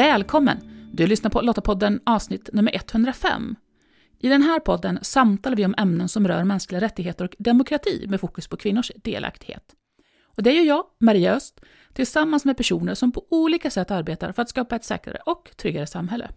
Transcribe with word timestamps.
Välkommen! 0.00 0.58
Du 0.92 1.06
lyssnar 1.06 1.30
på 1.30 1.40
Lottapodden 1.40 2.00
avsnitt 2.06 2.50
nummer 2.52 2.74
105. 2.74 3.56
I 4.18 4.28
den 4.28 4.42
här 4.42 4.60
podden 4.60 4.98
samtalar 5.02 5.56
vi 5.56 5.64
om 5.64 5.74
ämnen 5.78 6.08
som 6.08 6.28
rör 6.28 6.44
mänskliga 6.44 6.80
rättigheter 6.80 7.24
och 7.24 7.36
demokrati 7.38 8.06
med 8.08 8.20
fokus 8.20 8.48
på 8.48 8.56
kvinnors 8.56 8.92
delaktighet. 8.96 9.62
Och 10.36 10.42
det 10.42 10.52
gör 10.52 10.64
jag, 10.64 10.84
Maria 11.00 11.34
Öst, 11.34 11.60
tillsammans 11.92 12.44
med 12.44 12.56
personer 12.56 12.94
som 12.94 13.12
på 13.12 13.26
olika 13.30 13.70
sätt 13.70 13.90
arbetar 13.90 14.32
för 14.32 14.42
att 14.42 14.48
skapa 14.48 14.76
ett 14.76 14.84
säkrare 14.84 15.18
och 15.26 15.50
tryggare 15.56 15.86
samhälle. 15.86 16.30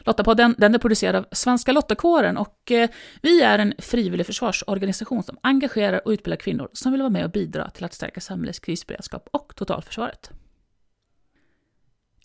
Lottapodden 0.00 0.54
den 0.58 0.74
är 0.74 0.78
producerad 0.78 1.16
av 1.16 1.26
Svenska 1.32 1.72
Lottakåren 1.72 2.36
och 2.36 2.72
eh, 2.72 2.90
vi 3.22 3.42
är 3.42 3.58
en 3.58 3.74
frivillig 3.78 4.26
försvarsorganisation 4.26 5.22
som 5.22 5.38
engagerar 5.40 6.00
och 6.04 6.10
utbildar 6.10 6.36
kvinnor 6.36 6.68
som 6.72 6.92
vill 6.92 7.02
vara 7.02 7.10
med 7.10 7.24
och 7.24 7.30
bidra 7.30 7.70
till 7.70 7.84
att 7.84 7.94
stärka 7.94 8.20
samhällets 8.20 8.58
krisberedskap 8.58 9.28
och 9.32 9.52
totalförsvaret. 9.56 10.30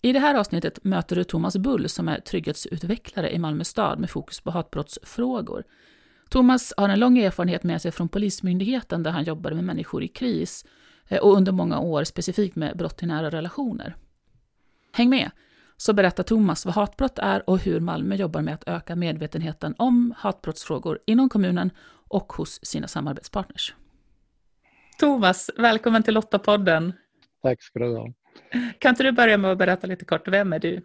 I 0.02 0.12
det 0.12 0.18
här 0.18 0.34
avsnittet 0.34 0.84
möter 0.84 1.16
du 1.16 1.24
Thomas 1.24 1.56
Bull 1.56 1.88
som 1.88 2.08
är 2.08 2.20
trygghetsutvecklare 2.20 3.30
i 3.34 3.38
Malmö 3.38 3.64
stad 3.64 3.98
med 3.98 4.10
fokus 4.10 4.40
på 4.40 4.50
hatbrottsfrågor. 4.50 5.64
Thomas 6.28 6.74
har 6.76 6.88
en 6.88 7.00
lång 7.00 7.18
erfarenhet 7.18 7.62
med 7.62 7.82
sig 7.82 7.90
från 7.92 8.08
Polismyndigheten 8.08 9.02
där 9.02 9.10
han 9.10 9.24
jobbade 9.24 9.54
med 9.54 9.64
människor 9.64 10.02
i 10.02 10.08
kris 10.08 10.64
eh, 11.08 11.18
och 11.18 11.36
under 11.36 11.52
många 11.52 11.78
år 11.78 12.04
specifikt 12.04 12.56
med 12.56 12.76
brott 12.76 13.02
i 13.02 13.06
nära 13.06 13.30
relationer. 13.30 13.96
Häng 14.92 15.10
med! 15.10 15.30
så 15.80 15.92
berättar 15.92 16.22
Thomas 16.22 16.66
vad 16.66 16.74
hatbrott 16.74 17.18
är 17.18 17.50
och 17.50 17.58
hur 17.58 17.80
Malmö 17.80 18.14
jobbar 18.14 18.42
med 18.42 18.54
att 18.54 18.68
öka 18.68 18.96
medvetenheten 18.96 19.74
om 19.78 20.14
hatbrottsfrågor 20.16 20.98
inom 21.06 21.28
kommunen 21.28 21.70
och 22.08 22.32
hos 22.32 22.60
sina 22.62 22.88
samarbetspartners. 22.88 23.74
Thomas, 24.98 25.50
välkommen 25.56 26.02
till 26.02 26.14
Lottapodden. 26.14 26.92
Tack 27.42 27.62
ska 27.62 27.78
du 27.78 27.96
ha. 27.96 28.12
Kan 28.78 28.90
inte 28.90 29.02
du 29.02 29.12
börja 29.12 29.38
med 29.38 29.52
att 29.52 29.58
berätta 29.58 29.86
lite 29.86 30.04
kort, 30.04 30.28
vem 30.28 30.52
är 30.52 30.58
du? 30.58 30.80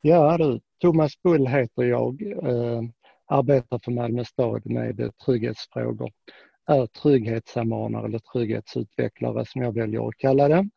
Ja 0.00 0.38
du, 0.38 0.60
Thomas 0.80 1.22
Bull 1.22 1.46
heter 1.46 1.82
jag, 1.82 2.22
eh, 2.22 2.82
arbetar 3.26 3.80
för 3.84 3.92
Malmö 3.92 4.24
stad 4.24 4.66
med 4.66 5.10
trygghetsfrågor. 5.24 6.10
Är 6.66 6.86
trygghetssamordnare 6.86 8.06
eller 8.06 8.18
trygghetsutvecklare 8.18 9.46
som 9.46 9.62
jag 9.62 9.74
väljer 9.74 10.08
att 10.08 10.16
kalla 10.16 10.48
det. 10.48 10.68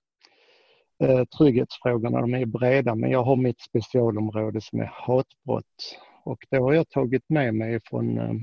Eh, 1.03 1.25
trygghetsfrågorna 1.25 2.21
de 2.21 2.33
är 2.33 2.45
breda 2.45 2.95
men 2.95 3.11
jag 3.11 3.23
har 3.23 3.35
mitt 3.35 3.61
specialområde 3.61 4.61
som 4.61 4.79
är 4.79 4.91
hatbrott. 4.93 5.97
Och 6.23 6.45
det 6.49 6.57
har 6.57 6.73
jag 6.73 6.89
tagit 6.89 7.29
med 7.29 7.55
mig 7.55 7.79
från 7.83 8.17
eh, 8.17 8.33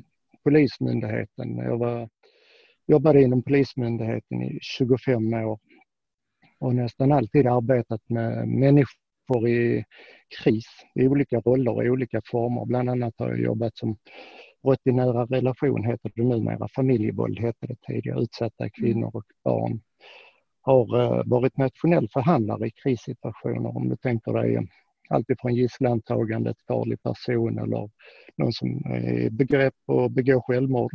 Polismyndigheten. 0.45 1.57
Jag 1.57 1.79
var, 1.79 2.09
jobbade 2.86 3.23
inom 3.23 3.42
Polismyndigheten 3.42 4.42
i 4.42 4.59
25 4.62 5.34
år 5.34 5.59
och 6.62 6.74
nästan 6.74 7.12
alltid 7.12 7.46
arbetat 7.46 8.00
med 8.08 8.48
människor 8.48 9.48
i 9.48 9.84
kris 10.42 10.66
i 10.94 11.08
olika 11.08 11.41
roller 11.41 11.74
och 11.74 11.84
i 11.84 11.91
olika 11.91 12.20
former. 12.24 12.64
Bland 12.64 12.91
annat 12.91 13.14
har 13.18 13.28
jag 13.28 13.41
jobbat 13.41 13.77
som 13.77 13.96
brott 14.62 14.80
i 14.84 14.92
nära 14.92 15.24
relation 15.24 15.84
heter 15.84 16.10
det 16.14 16.22
numera, 16.22 16.68
familjevåld 16.77 17.38
hette 17.38 17.66
det 17.66 17.77
tidigare, 17.86 18.22
utsatta 18.22 18.70
kvinnor 18.70 19.10
och 19.14 19.24
barn 19.44 19.80
har 20.62 21.02
eh, 21.02 21.22
varit 21.27 21.56
nationell 21.56 22.08
förhandlare 22.12 22.66
i 22.66 22.70
krissituationer. 22.70 23.77
Om 23.77 23.88
du 23.88 23.96
tänker 23.96 24.33
dig 24.33 24.68
alltifrån 25.08 25.55
gisslantagandet, 25.55 26.56
farlig 26.68 27.02
person 27.02 27.58
eller 27.58 27.90
någon 28.36 28.52
som 28.52 28.68
är 28.68 29.30
begrepp 29.30 29.74
att 29.86 30.12
begå 30.12 30.40
självmord. 30.40 30.92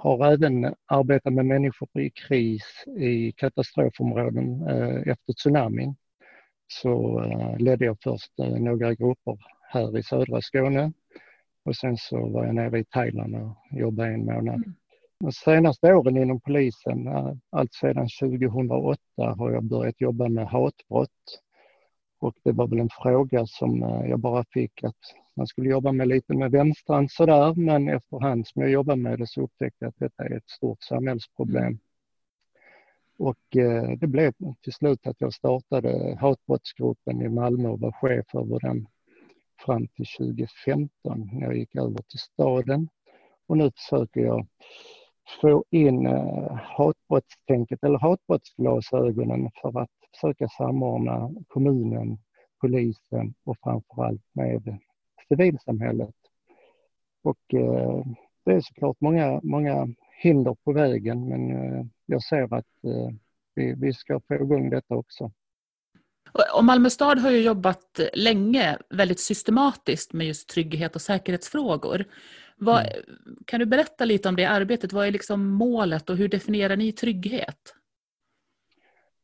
Har 0.00 0.32
även 0.32 0.74
arbetat 0.86 1.32
med 1.32 1.46
människor 1.46 1.88
i 2.00 2.10
kris 2.10 2.84
i 2.98 3.32
katastrofområden 3.32 4.68
eh, 4.68 5.12
efter 5.12 5.32
tsunamin. 5.32 5.96
Så 6.66 7.22
eh, 7.24 7.58
ledde 7.58 7.84
jag 7.84 7.96
först 8.02 8.32
några 8.38 8.94
grupper 8.94 9.38
här 9.60 9.98
i 9.98 10.02
södra 10.02 10.40
Skåne 10.40 10.92
och 11.64 11.76
sen 11.76 11.96
så 11.96 12.28
var 12.28 12.44
jag 12.44 12.54
nere 12.54 12.78
i 12.78 12.84
Thailand 12.84 13.36
och 13.36 13.78
jobbade 13.78 14.08
en 14.08 14.24
månad. 14.24 14.54
Mm. 14.54 14.74
De 15.20 15.32
senaste 15.32 15.94
åren 15.94 16.16
inom 16.16 16.40
polisen, 16.40 17.06
eh, 17.06 17.32
allt 17.50 17.74
sedan 17.74 18.08
2008, 18.20 19.00
har 19.16 19.50
jag 19.50 19.64
börjat 19.64 20.00
jobba 20.00 20.28
med 20.28 20.48
hatbrott. 20.48 21.40
Och 22.20 22.34
det 22.44 22.52
var 22.52 22.66
väl 22.66 22.80
en 22.80 22.90
fråga 23.02 23.46
som 23.46 23.82
eh, 23.82 24.10
jag 24.10 24.18
bara 24.18 24.44
fick 24.52 24.84
att 24.84 24.94
man 25.38 25.46
skulle 25.46 25.70
jobba 25.70 25.92
med 25.92 26.08
lite 26.08 26.34
med 26.34 26.50
vänstran 26.50 27.08
sådär, 27.08 27.54
men 27.54 27.88
efterhand 27.88 28.46
som 28.46 28.62
jag 28.62 28.70
jobbade 28.70 29.02
med 29.02 29.18
det 29.18 29.26
så 29.26 29.42
upptäckte 29.42 29.84
jag 29.84 29.88
att 29.88 29.98
detta 29.98 30.24
är 30.24 30.36
ett 30.36 30.50
stort 30.50 30.82
samhällsproblem. 30.82 31.78
Och 33.18 33.56
eh, 33.56 33.90
det 33.98 34.06
blev 34.06 34.32
till 34.62 34.72
slut 34.72 35.06
att 35.06 35.20
jag 35.20 35.34
startade 35.34 36.18
hatbrottsgruppen 36.20 37.22
i 37.22 37.28
Malmö 37.28 37.68
och 37.68 37.80
var 37.80 37.92
chef 37.92 38.34
över 38.34 38.60
den 38.60 38.86
fram 39.64 39.86
till 39.86 40.06
2015 40.18 40.90
när 41.32 41.46
jag 41.46 41.56
gick 41.56 41.76
över 41.76 41.98
till 41.98 42.18
staden. 42.18 42.88
Och 43.46 43.56
nu 43.56 43.70
försöker 43.70 44.20
jag 44.20 44.46
få 45.40 45.64
in 45.70 46.06
eh, 46.06 46.52
hatbrottstänket 46.52 47.84
eller 47.84 47.98
hatbrottsglasögonen 47.98 49.50
för 49.62 49.80
att 49.80 49.90
försöka 50.14 50.48
samordna 50.48 51.30
kommunen, 51.48 52.18
polisen 52.60 53.34
och 53.44 53.56
framförallt 53.62 54.24
med 54.32 54.78
civilsamhället. 55.28 56.14
Och 57.22 57.54
eh, 57.54 58.04
det 58.44 58.52
är 58.52 58.60
såklart 58.60 59.00
många, 59.00 59.40
många 59.42 59.88
hinder 60.22 60.56
på 60.64 60.72
vägen 60.72 61.28
men 61.28 61.50
eh, 61.50 61.86
jag 62.06 62.22
ser 62.22 62.54
att 62.54 62.66
vi, 63.54 63.74
vi 63.76 63.92
ska 63.92 64.20
få 64.28 64.34
igång 64.34 64.70
detta 64.70 64.94
också. 64.94 65.30
Och 66.54 66.64
Malmö 66.64 66.90
stad 66.90 67.18
har 67.18 67.30
ju 67.30 67.40
jobbat 67.40 68.00
länge 68.14 68.78
väldigt 68.90 69.20
systematiskt 69.20 70.12
med 70.12 70.26
just 70.26 70.48
trygghet 70.48 70.94
och 70.94 71.02
säkerhetsfrågor. 71.02 72.04
Vad, 72.56 72.80
mm. 72.80 73.36
Kan 73.46 73.60
du 73.60 73.66
berätta 73.66 74.04
lite 74.04 74.28
om 74.28 74.36
det 74.36 74.44
arbetet? 74.44 74.92
Vad 74.92 75.06
är 75.06 75.10
liksom 75.10 75.46
målet 75.48 76.10
och 76.10 76.16
hur 76.16 76.28
definierar 76.28 76.76
ni 76.76 76.92
trygghet? 76.92 77.74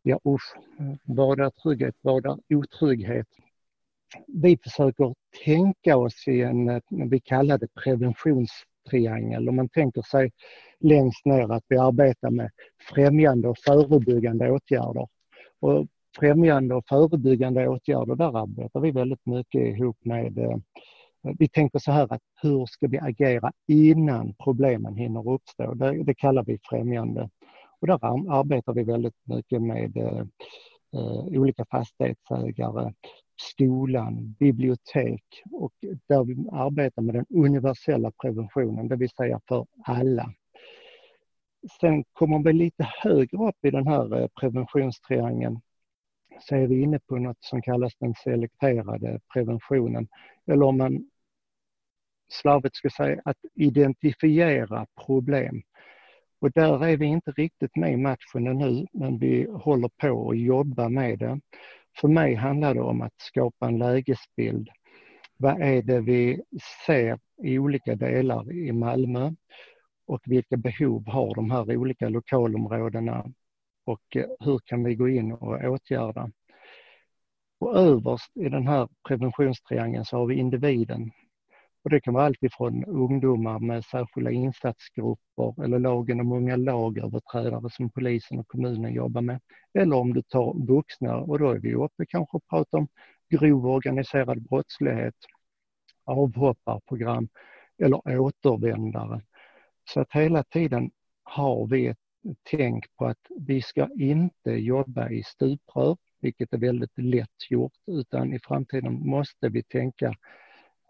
Ja 0.02 0.20
usch, 0.28 0.56
vad 1.04 1.40
är 1.40 1.50
trygghet, 1.50 1.96
vad 2.00 2.26
är 2.26 2.36
otrygghet? 2.48 3.28
Vi 4.26 4.58
försöker 4.62 5.14
tänka 5.44 5.96
oss 5.96 6.28
i 6.28 6.42
en, 6.42 6.68
eh, 6.68 6.80
vi 6.88 7.20
kallar 7.20 7.58
det 7.58 7.68
preventionstriangel. 7.84 9.48
Om 9.48 9.56
man 9.56 9.68
tänker 9.68 10.02
sig 10.02 10.30
längst 10.80 11.24
ner 11.24 11.52
att 11.52 11.64
vi 11.68 11.76
arbetar 11.76 12.30
med 12.30 12.50
främjande 12.94 13.48
och 13.48 13.58
förebyggande 13.58 14.50
åtgärder. 14.50 15.08
Och 15.60 15.86
främjande 16.18 16.74
och 16.74 16.84
förebyggande 16.88 17.68
åtgärder, 17.68 18.14
där 18.14 18.42
arbetar 18.42 18.80
vi 18.80 18.90
väldigt 18.90 19.26
mycket 19.26 19.60
ihop 19.60 19.96
med 20.04 20.38
eh, 20.38 20.56
vi 21.38 21.48
tänker 21.48 21.78
så 21.78 21.92
här 21.92 22.12
att 22.12 22.22
hur 22.42 22.66
ska 22.66 22.86
vi 22.86 22.98
agera 22.98 23.52
innan 23.68 24.34
problemen 24.44 24.96
hinner 24.96 25.28
uppstå? 25.28 25.74
Det, 25.74 26.02
det 26.04 26.14
kallar 26.14 26.44
vi 26.44 26.58
främjande. 26.70 27.30
Och 27.80 27.86
där 27.86 27.98
arbetar 28.32 28.72
vi 28.72 28.82
väldigt 28.82 29.16
mycket 29.24 29.62
med 29.62 29.96
eh, 29.96 30.18
eh 30.94 31.40
olika 31.40 31.64
fastighetsägare, 31.70 32.92
skolan, 33.36 34.32
bibliotek 34.38 35.24
och 35.52 35.72
där 36.08 36.24
vi 36.24 36.48
arbetar 36.52 37.02
med 37.02 37.14
den 37.14 37.26
universella 37.28 38.10
preventionen, 38.22 38.88
det 38.88 38.96
vill 38.96 39.10
säga 39.10 39.40
för 39.48 39.66
alla. 39.84 40.34
Sen 41.80 42.04
kommer 42.12 42.38
vi 42.38 42.52
lite 42.52 42.88
högre 43.02 43.48
upp 43.48 43.64
i 43.64 43.70
den 43.70 43.86
här 43.86 44.20
eh, 44.20 44.28
preventionstriangeln 44.40 45.60
så 46.40 46.54
är 46.54 46.66
vi 46.66 46.82
inne 46.82 46.98
på 46.98 47.16
något 47.16 47.36
som 47.40 47.62
kallas 47.62 47.92
den 47.98 48.14
selekterade 48.14 49.20
preventionen. 49.32 50.08
Eller 50.46 50.66
om 50.66 50.76
man 50.76 51.10
slarvigt 52.28 52.76
ska 52.76 52.90
säga, 52.90 53.20
att 53.24 53.36
identifiera 53.54 54.86
problem. 55.06 55.62
Och 56.38 56.50
där 56.50 56.84
är 56.84 56.96
vi 56.96 57.06
inte 57.06 57.30
riktigt 57.30 57.76
med 57.76 57.92
i 57.92 57.96
matchen 57.96 58.44
nu, 58.44 58.86
men 58.92 59.18
vi 59.18 59.46
håller 59.50 59.88
på 59.88 60.30
att 60.30 60.38
jobba 60.38 60.88
med 60.88 61.18
det. 61.18 61.40
För 62.00 62.08
mig 62.08 62.34
handlar 62.34 62.74
det 62.74 62.80
om 62.80 63.02
att 63.02 63.14
skapa 63.16 63.68
en 63.68 63.78
lägesbild. 63.78 64.68
Vad 65.36 65.62
är 65.62 65.82
det 65.82 66.00
vi 66.00 66.42
ser 66.86 67.18
i 67.42 67.58
olika 67.58 67.94
delar 67.94 68.52
i 68.52 68.72
Malmö 68.72 69.32
och 70.06 70.20
vilka 70.24 70.56
behov 70.56 71.08
har 71.08 71.34
de 71.34 71.50
här 71.50 71.76
olika 71.76 72.08
lokalområdena 72.08 73.32
och 73.84 74.16
eh, 74.16 74.26
hur 74.40 74.58
kan 74.64 74.84
vi 74.84 74.94
gå 74.94 75.08
in 75.08 75.32
och 75.32 75.64
åtgärda? 75.64 76.30
Och 77.58 77.76
överst 77.76 78.36
i 78.36 78.48
den 78.48 78.68
här 78.68 78.88
preventionstriangeln 79.08 80.04
så 80.04 80.16
har 80.16 80.26
vi 80.26 80.34
individen 80.34 81.10
och 81.84 81.90
det 81.90 82.00
kan 82.00 82.14
vara 82.14 82.24
alltifrån 82.24 82.84
ungdomar 82.84 83.58
med 83.58 83.84
särskilda 83.84 84.30
insatsgrupper 84.30 85.64
eller 85.64 85.78
lagen 85.78 86.20
om 86.20 86.32
unga 86.32 86.56
lagöverträdare 86.56 87.70
som 87.70 87.90
polisen 87.90 88.38
och 88.38 88.48
kommunen 88.48 88.92
jobbar 88.94 89.20
med. 89.20 89.40
Eller 89.78 89.96
om 89.96 90.14
du 90.14 90.22
tar 90.22 90.66
vuxna 90.66 91.16
och 91.16 91.38
då 91.38 91.50
är 91.50 91.58
vi 91.58 91.74
uppe 91.74 92.06
kanske 92.08 92.36
och 92.36 92.48
pratar 92.48 92.78
om 92.78 92.88
grov 93.30 93.66
organiserad 93.66 94.42
brottslighet, 94.42 95.14
avhopparprogram 96.04 97.28
eller 97.78 98.18
återvändare. 98.18 99.22
Så 99.90 100.00
att 100.00 100.12
hela 100.12 100.44
tiden 100.44 100.90
har 101.22 101.66
vi 101.66 101.86
ett 101.86 101.98
tänk 102.50 102.96
på 102.96 103.06
att 103.06 103.26
vi 103.38 103.62
ska 103.62 103.88
inte 103.98 104.50
jobba 104.50 105.10
i 105.10 105.22
stuprör. 105.22 105.96
vilket 106.20 106.52
är 106.52 106.58
väldigt 106.58 106.98
lätt 106.98 107.50
gjort, 107.50 107.72
utan 107.86 108.32
i 108.32 108.38
framtiden 108.38 109.08
måste 109.08 109.48
vi 109.48 109.62
tänka 109.62 110.14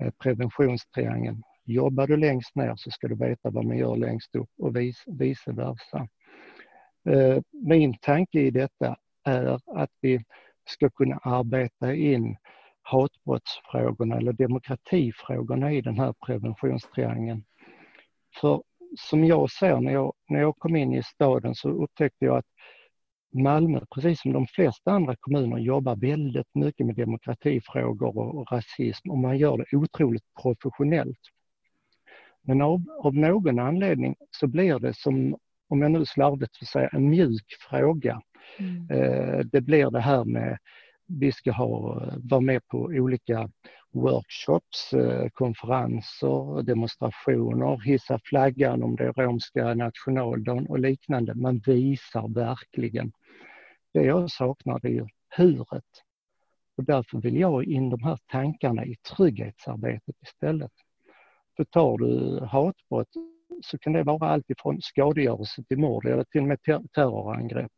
Eh, 0.00 0.10
preventionstriangeln. 0.10 1.42
Jobbar 1.64 2.06
du 2.06 2.16
längst 2.16 2.56
ner 2.56 2.74
så 2.76 2.90
ska 2.90 3.08
du 3.08 3.14
veta 3.14 3.50
vad 3.50 3.64
man 3.64 3.78
gör 3.78 3.96
längst 3.96 4.34
upp 4.34 4.50
och 4.58 4.76
vice, 4.76 5.52
versa. 5.52 6.08
Eh, 7.08 7.42
min 7.52 7.98
tanke 7.98 8.40
i 8.40 8.50
detta 8.50 8.96
är 9.24 9.60
att 9.80 9.90
vi 10.00 10.24
ska 10.68 10.90
kunna 10.90 11.16
arbeta 11.16 11.94
in 11.94 12.36
hatbrottsfrågorna 12.82 14.16
eller 14.16 14.32
demokratifrågorna 14.32 15.72
i 15.72 15.80
den 15.80 15.98
här 15.98 16.14
preventionstriangeln. 16.26 17.44
För 18.40 18.62
som 18.96 19.24
jag 19.24 19.50
ser 19.50 19.80
när 19.80 19.92
jag, 19.92 20.12
när 20.28 20.40
jag 20.40 20.58
kom 20.58 20.76
in 20.76 20.94
i 20.94 21.02
staden 21.02 21.54
så 21.54 21.68
upptäckte 21.68 22.24
jag 22.24 22.36
att 22.36 22.46
Malmö, 23.34 23.80
precis 23.94 24.20
som 24.20 24.32
de 24.32 24.46
flesta 24.46 24.90
andra 24.90 25.16
kommuner, 25.20 25.58
jobbar 25.58 25.96
väldigt 25.96 26.54
mycket 26.54 26.86
med 26.86 26.96
demokratifrågor 26.96 28.18
och, 28.18 28.52
rasism 28.52 29.10
och 29.10 29.18
man 29.18 29.38
gör 29.38 29.58
det 29.58 29.76
otroligt 29.76 30.24
professionellt. 30.42 31.20
Men 32.42 32.62
av, 32.62 32.82
av 33.02 33.14
någon 33.14 33.58
anledning 33.58 34.14
så 34.30 34.46
blir 34.46 34.78
det 34.78 34.96
som, 34.96 35.36
om 35.68 35.82
jag 35.82 35.90
nu 35.90 36.04
slarvigt 36.06 36.58
får 36.58 36.66
säga, 36.66 36.88
en 36.88 37.08
mjuk 37.08 37.46
fråga. 37.70 38.20
Mm. 38.58 38.90
Eh, 38.90 39.38
det 39.38 39.60
blir 39.60 39.90
det 39.90 40.00
här 40.00 40.24
med 40.24 40.58
vi 41.06 41.32
ska 41.32 41.52
ha, 41.52 42.02
vara 42.22 42.40
med 42.40 42.68
på 42.68 42.78
olika 42.78 43.50
workshops, 43.92 44.92
eh, 44.92 45.28
konferenser, 45.28 46.62
demonstrationer, 46.62 47.80
hissa 47.84 48.20
flaggan 48.24 48.82
om 48.82 48.96
det 48.96 49.04
är 49.04 49.12
romska 49.12 49.74
nationaldagen 49.74 50.66
och 50.66 50.78
liknande. 50.78 51.34
Man 51.34 51.58
visar 51.58 52.34
verkligen. 52.34 53.12
Det 53.92 54.02
jag 54.02 54.30
saknar 54.30 54.80
det 54.82 54.88
är 54.88 54.92
ju 54.92 55.06
huret. 55.36 55.84
Och 56.76 56.84
därför 56.84 57.18
vill 57.18 57.36
jag 57.36 57.50
ha 57.50 57.62
in 57.62 57.90
de 57.90 58.02
här 58.02 58.18
tankarna 58.26 58.84
i 58.84 58.96
trygghetsarbetet 59.16 60.16
istället. 60.22 60.72
För 61.56 61.64
tar 61.64 61.98
du 61.98 62.40
hatbrott 62.46 63.08
så 63.62 63.78
kan 63.78 63.92
det 63.92 64.02
vara 64.02 64.28
allt 64.28 64.50
ifrån 64.50 64.78
skadegörelse 64.82 65.62
till 65.64 65.78
mord 65.78 66.06
eller 66.06 66.24
till 66.24 66.40
och 66.40 66.46
med 66.46 66.62
terrorangrepp. 66.94 67.72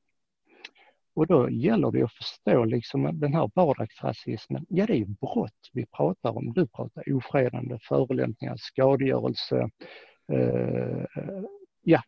Och 1.17 1.27
då 1.27 1.51
gäller 1.51 1.91
det 1.91 2.03
att 2.03 2.13
förstå 2.13 2.65
liksom 2.65 3.21
den 3.21 3.35
här 3.35 3.51
vardagsrasismen. 3.55 4.67
Ja, 4.69 4.87
det 4.87 4.93
är 4.93 4.97
ju 4.97 5.07
brott 5.07 5.71
vi 5.73 5.87
pratar 5.87 6.37
om. 6.37 6.53
Du 6.53 6.67
pratar 6.67 7.13
ofredande, 7.13 7.79
förolämpningar, 7.83 8.57
skadegörelse, 8.59 9.71
eh, 10.33 11.05
ja, 11.83 12.03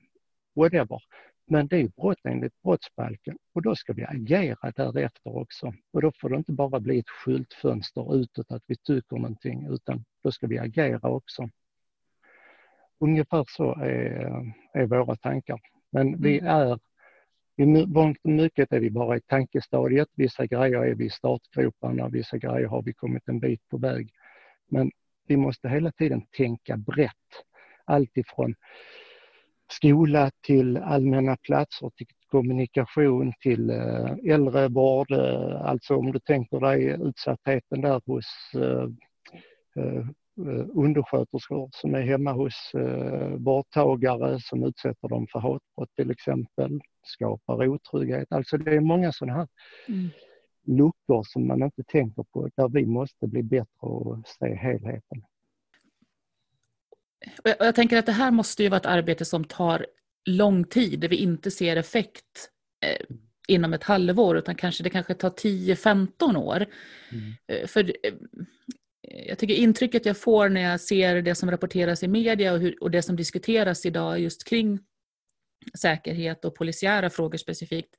whatever. 0.55 1.03
Men 1.47 1.67
det 1.67 1.77
är 1.77 1.89
brott 1.89 2.19
enligt 2.25 2.63
brottsbalken 2.63 3.39
och 3.55 3.63
då 3.63 3.75
ska 3.77 3.93
vi 3.93 4.05
agera 4.05 4.73
därefter 4.77 5.37
också. 5.37 5.75
Och 5.93 6.03
då 6.03 6.13
får 6.21 6.29
det 6.29 6.37
inte 6.37 6.53
bara 6.53 6.81
bli 6.81 6.99
ett 6.99 7.11
skyltfönster 7.11 8.17
utåt 8.17 8.51
att 8.51 8.63
vi 8.67 8.77
tycker 8.77 9.17
någonting 9.17 9.67
utan 9.71 10.05
då 10.23 10.33
ska 10.33 10.47
vi 10.47 10.59
agera 10.59 11.09
också. 11.09 11.49
Ungefär 13.01 13.45
så 13.49 13.75
är, 13.75 14.55
är 14.73 14.87
våra 14.87 15.17
tankar. 15.17 15.61
Men 15.91 16.23
vi 16.23 16.39
mm. 16.39 16.55
är 16.55 16.79
i 17.59 17.67
mångt 17.87 18.19
och 18.23 18.31
mycket 18.31 18.73
är 18.73 18.81
vi 18.81 18.91
bara 18.91 19.17
i 19.17 19.21
tankestadiet. 19.21 20.09
Vissa 20.15 20.47
grejer 20.47 20.85
är 20.85 20.95
vi 20.95 21.05
i 21.05 21.11
startgroparna, 21.11 22.09
vissa 22.09 22.39
grejer 22.39 22.67
har 22.67 22.83
vi 22.83 22.93
kommit 22.93 23.29
en 23.29 23.41
bit 23.41 23.69
på 23.69 23.79
väg. 23.79 24.11
Men 24.71 24.91
vi 25.27 25.37
måste 25.37 25.69
hela 25.69 25.93
tiden 25.93 26.23
tänka 26.37 26.77
brett. 26.77 27.13
Allt 27.85 28.17
ifrån 28.17 28.55
skola 29.73 30.31
till 30.47 30.77
allmänna 30.77 31.37
platser, 31.37 31.91
till 31.97 32.07
kommunikation, 32.27 33.33
till 33.41 33.71
eh, 33.71 34.35
äldrevård. 34.35 35.11
Eh, 35.11 35.61
alltså 35.61 35.97
om 35.97 36.13
du 36.13 36.19
tänker 36.19 36.61
dig 36.61 36.97
utsattheten 37.01 37.81
där 37.81 38.01
hos 38.07 38.27
eh, 38.55 38.89
undersköterskor 40.75 41.69
som 41.73 41.95
är 41.95 42.01
hemma 42.01 42.33
hos 42.33 42.73
vårdtagare 43.39 44.41
som 44.41 44.65
utsätter 44.65 45.09
dem 45.09 45.27
för 45.33 45.39
hatbrott 45.39 45.95
till 45.97 46.11
exempel 46.11 46.81
skapar 47.07 47.69
otrygghet. 47.69 48.27
Alltså 48.31 48.59
det 48.59 48.77
är 48.77 48.81
många 48.81 49.13
sådana 49.13 49.39
här 49.39 49.49
mm. 49.89 50.09
luckor 50.67 51.23
som 51.27 51.47
man 51.47 51.63
inte 51.63 51.83
tänker 51.83 52.23
på 52.23 52.49
där 52.57 52.69
vi 52.69 52.87
måste 52.87 53.27
bli 53.27 53.43
bättre 53.43 53.67
och 53.81 54.23
se 54.27 54.55
helheten. 54.55 55.23
Jag 57.43 57.75
tänker 57.75 57.99
att 57.99 58.07
det 58.07 58.13
här 58.13 58.31
måste 58.31 58.63
ju 58.63 58.69
vara 58.69 58.81
ett 58.81 58.87
arbete 58.87 59.25
som 59.25 59.45
tar 59.45 59.87
lång 60.25 60.65
tid, 60.65 61.01
där 61.01 61.09
vi 61.09 61.17
inte 61.17 61.51
ser 61.51 61.77
effekt 61.77 62.51
eh, 62.85 63.17
inom 63.49 63.73
ett 63.73 63.85
halvår, 63.85 64.39
utan 64.39 64.55
kanske 64.55 64.83
det 64.83 64.91
kanske 64.91 65.15
tar 65.15 65.31
10-15 65.31 66.37
år. 66.37 66.67
Mm. 67.13 67.33
Eh, 67.47 67.67
för 67.67 67.85
eh, 67.85 68.13
jag 69.11 69.39
tycker 69.39 69.55
intrycket 69.55 70.07
jag 70.07 70.17
får 70.17 70.49
när 70.49 70.61
jag 70.61 70.81
ser 70.81 71.23
det 71.23 71.35
som 71.35 71.51
rapporteras 71.51 72.03
i 72.03 72.09
media 72.09 72.53
och, 72.53 72.59
hur, 72.59 72.83
och 72.83 72.91
det 72.91 73.03
som 73.03 73.17
diskuteras 73.17 73.87
idag 73.87 74.21
just 74.21 74.45
kring 74.45 74.79
säkerhet 75.79 76.45
och 76.45 76.55
polisiära 76.55 77.11
frågor 77.11 77.39
specifikt 77.39 77.97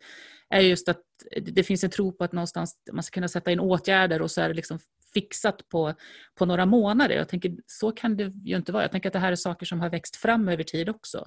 är 0.49 0.61
just 0.61 0.89
att 0.89 1.01
det 1.41 1.63
finns 1.63 1.83
en 1.83 1.89
tro 1.89 2.11
på 2.11 2.23
att 2.23 2.31
någonstans 2.31 2.75
man 2.91 3.03
ska 3.03 3.13
kunna 3.13 3.27
sätta 3.27 3.51
in 3.51 3.59
åtgärder 3.59 4.21
och 4.21 4.31
så 4.31 4.41
är 4.41 4.47
det 4.47 4.53
liksom 4.53 4.79
fixat 5.13 5.69
på, 5.69 5.93
på 6.35 6.45
några 6.45 6.65
månader. 6.65 7.15
Jag 7.15 7.29
tänker, 7.29 7.55
så 7.65 7.91
kan 7.91 8.17
det 8.17 8.23
ju 8.23 8.55
inte 8.55 8.71
vara. 8.71 8.83
Jag 8.83 8.91
tänker 8.91 9.09
att 9.09 9.13
det 9.13 9.19
här 9.19 9.31
är 9.31 9.35
saker 9.35 9.65
som 9.65 9.79
har 9.79 9.89
växt 9.89 10.15
fram 10.15 10.49
över 10.49 10.63
tid 10.63 10.89
också. 10.89 11.25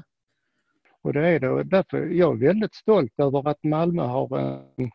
Och 1.03 1.13
det 1.13 1.29
är 1.29 1.41
det 1.41 1.49
och 1.49 1.67
därför 1.67 2.07
jag 2.07 2.33
är 2.35 2.47
väldigt 2.47 2.75
stolt 2.75 3.13
över 3.19 3.49
att 3.49 3.65
Malmö 3.65 4.03
har 4.03 4.39
en 4.39 4.91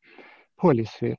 policy 0.61 1.15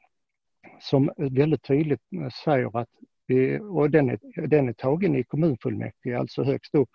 som 0.81 1.11
väldigt 1.17 1.62
tydligt 1.62 2.00
säger 2.44 2.79
att 2.81 2.88
Eh, 3.29 3.61
och 3.61 3.91
den 3.91 4.11
är, 4.11 4.47
den 4.47 4.69
är 4.69 4.73
tagen 4.73 5.17
i 5.17 5.25
kommunfullmäktige, 5.25 6.19
alltså 6.19 6.43
högst 6.43 6.75
upp, 6.75 6.91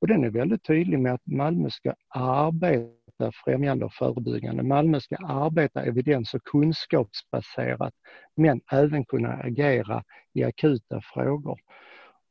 och 0.00 0.08
den 0.08 0.24
är 0.24 0.30
väldigt 0.30 0.64
tydlig 0.64 0.98
med 0.98 1.14
att 1.14 1.26
Malmö 1.26 1.70
ska 1.70 1.94
arbeta 2.14 3.32
främjande 3.44 3.84
och 3.84 3.92
förebyggande. 3.92 4.62
Malmö 4.62 5.00
ska 5.00 5.16
arbeta 5.16 5.82
evidens 5.82 6.34
och 6.34 6.44
kunskapsbaserat 6.44 7.94
men 8.36 8.60
även 8.72 9.04
kunna 9.04 9.32
agera 9.32 10.02
i 10.34 10.44
akuta 10.44 11.00
frågor. 11.14 11.58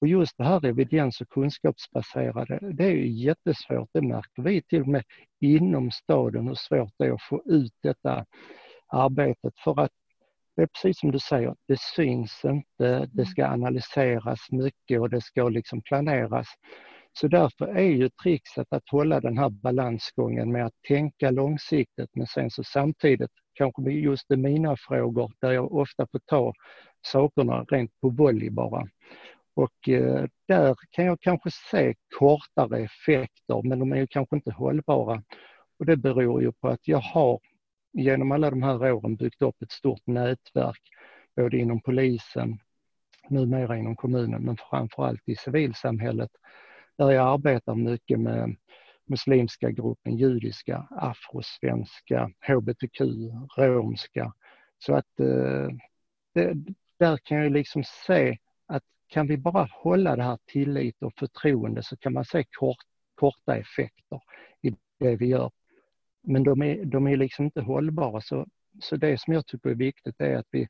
Och 0.01 0.08
just 0.08 0.38
det 0.38 0.44
här 0.44 0.65
evidens 0.65 1.22
och 1.22 1.29
kunskapsbaserade, 1.29 2.60
det 2.74 2.86
är 2.86 2.91
ju 2.91 3.08
jättesvårt. 3.08 3.89
Det 3.94 4.01
märker 4.01 4.41
vi 4.41 4.62
till 4.62 4.82
och 4.82 4.88
med 4.88 5.03
inom 5.41 5.91
staden 5.91 6.48
hur 6.48 6.56
svårt 6.56 6.94
det 6.98 7.06
är 7.06 7.12
att 7.12 7.22
få 7.22 7.41
ut 7.46 7.74
detta 7.84 8.25
arbetet 8.88 9.53
för 9.63 9.79
att 9.79 9.91
det 10.57 10.63
är 10.63 10.67
precis 10.67 10.99
som 10.99 11.11
du 11.11 11.19
säger, 11.19 11.55
det 11.67 11.79
syns 11.79 12.41
inte, 12.45 13.09
det 13.11 13.25
ska 13.25 13.47
analyseras 13.47 14.39
mycket 14.51 14.99
och 14.99 15.09
det 15.09 15.21
ska 15.21 15.49
liksom 15.49 15.81
planeras. 15.81 16.47
Så 17.19 17.27
därför 17.27 17.65
är 17.65 17.89
ju 17.89 18.09
trixet 18.23 18.67
att 18.69 18.89
hålla 18.91 19.19
den 19.19 19.37
här 19.37 19.49
balansgången 19.49 20.51
med 20.51 20.65
att 20.65 20.73
tänka 20.87 21.31
långsiktigt 21.31 22.09
men 22.15 22.27
sen 22.27 22.49
så 22.49 22.63
samtidigt, 22.63 23.31
kanske 23.53 23.81
just 23.81 24.31
i 24.31 24.35
mina 24.35 24.75
frågor 24.77 25.31
där 25.41 25.51
jag 25.51 25.75
ofta 25.75 26.07
får 26.11 26.19
ta 26.25 26.53
sakerna 27.07 27.63
rent 27.63 27.91
på 28.01 28.09
volley 28.09 28.49
bara. 28.49 28.87
Och 29.55 29.89
eh, 29.89 30.25
där 30.47 30.75
kan 30.91 31.05
jag 31.05 31.21
kanske 31.21 31.49
se 31.71 31.93
kortare 32.19 32.79
effekter 32.79 33.61
men 33.63 33.79
de 33.79 33.91
är 33.91 33.97
ju 33.97 34.07
kanske 34.07 34.35
inte 34.35 34.51
hållbara. 34.51 35.23
Och 35.79 35.85
det 35.85 35.97
beror 35.97 36.41
ju 36.41 36.51
på 36.51 36.67
att 36.67 36.87
jag 36.87 36.99
har 36.99 37.39
genom 37.94 38.32
alla 38.32 38.50
de 38.50 38.63
här 38.63 38.91
åren 38.91 39.15
byggt 39.15 39.41
upp 39.41 39.62
ett 39.62 39.72
stort 39.72 40.08
nätverk 40.08 40.82
både 41.36 41.58
inom 41.58 41.82
polisen, 41.82 42.60
numera 43.29 43.77
inom 43.77 43.96
kommunen 43.96 44.41
men 44.41 44.58
framförallt 44.58 45.22
i 45.25 45.36
civilsamhället 45.36 46.32
där 46.98 47.12
jag 47.12 47.34
arbetar 47.34 47.75
mycket 47.75 48.20
med 48.20 48.56
muslimska 49.06 49.72
gruppen, 49.72 50.17
judiska, 50.17 50.88
afrosvenska, 50.91 52.32
hbtq, 52.48 53.01
romska. 53.58 54.34
Så 54.79 54.96
att 54.96 55.20
eh, 55.20 55.67
det, 56.34 56.53
där 57.00 57.17
kan 57.17 57.38
jag 57.38 57.51
liksom 57.51 57.84
se 57.84 58.38
att 58.65 58.84
kan 59.08 59.27
vi 59.27 59.38
bara 59.38 59.70
hålla 59.72 60.15
det 60.15 60.24
här 60.24 60.38
tillit 60.46 61.03
och 61.03 61.13
förtroende 61.20 61.84
så 61.84 61.98
kan 61.98 62.13
man 62.13 62.25
se 62.25 62.44
kort, 62.51 62.77
korta 63.15 63.56
effekter 63.56 64.22
i 64.62 64.75
det 65.00 65.15
vi 65.15 65.25
gör. 65.25 65.51
Men 66.27 66.43
de 66.43 66.62
är, 66.62 66.86
de 66.86 67.07
är 67.07 67.17
liksom 67.17 67.46
inte 67.46 67.62
hållbara. 67.62 68.22
Så, 68.22 68.46
så 68.81 68.96
det 68.96 69.22
som 69.22 69.34
jag 69.34 69.46
tycker 69.46 69.69
är 69.69 69.75
viktigt 69.75 70.15
är 70.19 70.36
att 70.36 70.48
vi 70.51 70.67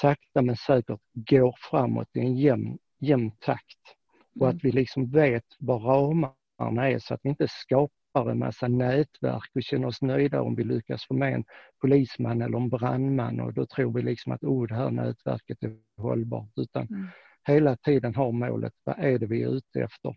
sakta 0.00 0.42
men 0.42 0.56
säkert 0.56 1.00
går 1.14 1.54
framåt 1.70 2.08
i 2.14 2.20
en 2.20 2.36
jämn, 2.36 2.78
jämn 3.00 3.30
takt 3.40 3.96
och 4.40 4.48
att 4.48 4.52
mm. 4.52 4.60
vi 4.62 4.72
liksom 4.72 5.10
vet 5.10 5.44
vad 5.58 5.84
ramarna 5.84 6.90
är 6.90 6.98
så 6.98 7.14
att 7.14 7.20
vi 7.22 7.28
inte 7.28 7.46
skapar 7.48 8.30
en 8.30 8.38
massa 8.38 8.68
nätverk 8.68 9.50
och 9.54 9.62
känner 9.62 9.86
oss 9.86 10.02
nöjda 10.02 10.42
om 10.42 10.54
vi 10.54 10.64
lyckas 10.64 11.06
få 11.06 11.14
med 11.14 11.34
en 11.34 11.44
polisman 11.80 12.42
eller 12.42 12.56
en 12.56 12.68
brandman 12.68 13.40
och 13.40 13.54
då 13.54 13.66
tror 13.66 13.92
vi 13.92 14.02
liksom 14.02 14.32
att 14.32 14.44
oh, 14.44 14.66
det 14.66 14.74
här 14.74 14.90
nätverket 14.90 15.62
är 15.62 15.76
hållbart. 15.96 16.52
Utan 16.56 16.86
mm. 16.86 17.08
hela 17.46 17.76
tiden 17.76 18.14
har 18.14 18.32
målet, 18.32 18.72
vad 18.84 18.98
är 18.98 19.18
det 19.18 19.26
vi 19.26 19.42
är 19.42 19.48
ute 19.48 19.80
efter? 19.82 20.16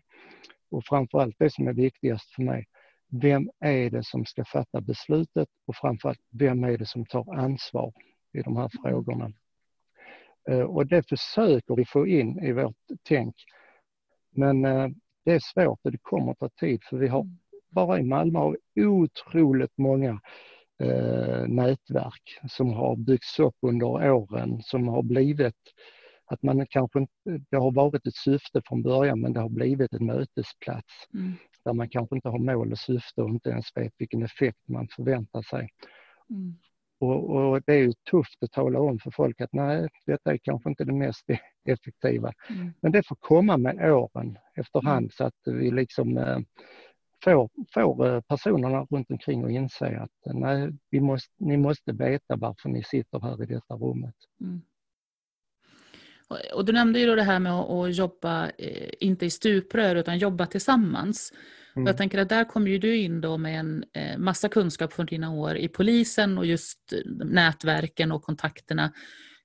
Och 0.70 0.84
framförallt 0.84 1.36
det 1.38 1.52
som 1.52 1.68
är 1.68 1.72
viktigast 1.72 2.34
för 2.34 2.42
mig, 2.42 2.64
vem 3.08 3.50
är 3.60 3.90
det 3.90 4.04
som 4.04 4.24
ska 4.24 4.44
fatta 4.44 4.80
beslutet 4.80 5.48
och 5.66 5.76
framförallt 5.76 6.20
vem 6.30 6.64
är 6.64 6.78
det 6.78 6.86
som 6.86 7.06
tar 7.06 7.34
ansvar? 7.34 7.92
i 8.38 8.42
de 8.42 8.56
här 8.56 8.70
frågorna. 8.82 9.32
Eh, 10.48 10.60
och 10.60 10.86
det 10.86 11.08
försöker 11.08 11.76
vi 11.76 11.84
få 11.84 12.06
in 12.06 12.38
i 12.38 12.52
vårt 12.52 12.76
tänk. 13.02 13.34
Men 14.30 14.64
eh, 14.64 14.88
det 15.24 15.32
är 15.32 15.40
svårt 15.42 15.80
och 15.82 15.92
det 15.92 16.02
kommer 16.02 16.32
att 16.32 16.38
ta 16.38 16.48
tid 16.48 16.80
för 16.84 16.96
vi 16.96 17.08
har 17.08 17.26
bara 17.68 17.98
i 17.98 18.02
Malmö 18.02 18.38
har 18.38 18.56
otroligt 18.80 19.78
många 19.78 20.20
eh, 20.82 21.46
nätverk 21.46 22.38
som 22.48 22.72
har 22.72 22.96
byggts 22.96 23.38
upp 23.38 23.56
under 23.62 24.10
åren 24.12 24.62
som 24.62 24.88
har 24.88 25.02
blivit 25.02 25.54
att 26.26 26.42
man 26.42 26.66
kanske 26.70 27.06
det 27.50 27.56
har 27.56 27.72
varit 27.72 28.06
ett 28.06 28.16
syfte 28.16 28.62
från 28.64 28.82
början 28.82 29.20
men 29.20 29.32
det 29.32 29.40
har 29.40 29.48
blivit 29.48 29.92
en 29.92 30.06
mötesplats 30.06 31.08
mm. 31.14 31.32
där 31.64 31.72
man 31.72 31.88
kanske 31.88 32.16
inte 32.16 32.28
har 32.28 32.38
mål 32.38 32.72
och 32.72 32.78
syfte 32.78 33.22
och 33.22 33.28
inte 33.28 33.50
ens 33.50 33.66
vet 33.74 33.92
vilken 33.98 34.22
effekt 34.22 34.68
man 34.68 34.88
förväntar 34.88 35.42
sig. 35.42 35.68
Mm. 36.30 36.54
Och, 36.98 37.30
och, 37.30 37.62
det 37.66 37.72
är 37.72 37.78
ju 37.78 37.92
tufft 38.10 38.42
att 38.42 38.52
tala 38.52 38.80
om 38.80 38.98
för 38.98 39.10
folk 39.10 39.40
att 39.40 39.52
nej, 39.52 39.88
detta 40.06 40.32
är 40.32 40.38
kanske 40.42 40.68
inte 40.70 40.84
det 40.84 40.92
mest 40.92 41.24
effektiva. 41.68 42.32
Mm. 42.50 42.72
Men 42.80 42.92
det 42.92 43.06
får 43.06 43.16
komma 43.20 43.56
med 43.56 43.92
åren 43.92 44.38
efterhand 44.54 44.98
mm. 44.98 45.10
så 45.10 45.24
att 45.24 45.34
vi 45.44 45.70
liksom 45.70 46.18
eh, 46.18 46.38
får, 47.24 47.50
får 47.74 48.06
eh, 48.06 48.20
personerna 48.20 48.86
runt 48.90 49.10
omkring 49.10 49.44
att 49.44 49.50
inse 49.50 49.98
att 49.98 50.34
nej, 50.34 50.70
vi 50.90 51.00
måste, 51.00 51.32
ni 51.38 51.56
måste 51.56 51.92
veta 51.92 52.36
varför 52.36 52.68
ni 52.68 52.82
sitter 52.82 53.20
här 53.20 53.42
i 53.42 53.46
detta 53.46 53.74
rummet. 53.74 54.14
Mm. 56.30 56.42
Och 56.54 56.64
du 56.64 56.72
nämnde 56.72 57.00
ju 57.00 57.06
då 57.06 57.14
det 57.14 57.22
här 57.22 57.38
med 57.38 57.52
att, 57.52 57.96
jobba, 57.96 58.50
eh, 58.58 58.90
inte 59.00 59.26
i 59.26 59.30
stuprör, 59.30 59.96
utan 59.96 60.18
jobba 60.18 60.46
tillsammans. 60.46 61.32
Mm. 61.76 61.86
Jag 61.86 61.96
tänker 61.96 62.18
att 62.18 62.28
där 62.28 62.44
kommer 62.44 62.70
ju 62.70 62.78
du 62.78 62.96
in 62.96 63.20
då 63.20 63.38
med 63.38 63.60
en 63.60 63.84
eh, 63.92 64.18
massa 64.18 64.48
kunskap 64.48 64.92
från 64.92 65.06
dina 65.06 65.30
år 65.30 65.56
i 65.56 65.68
polisen 65.68 66.38
och 66.38 66.46
just 66.46 66.92
nätverken 67.24 68.12
och 68.12 68.22
kontakterna. 68.22 68.92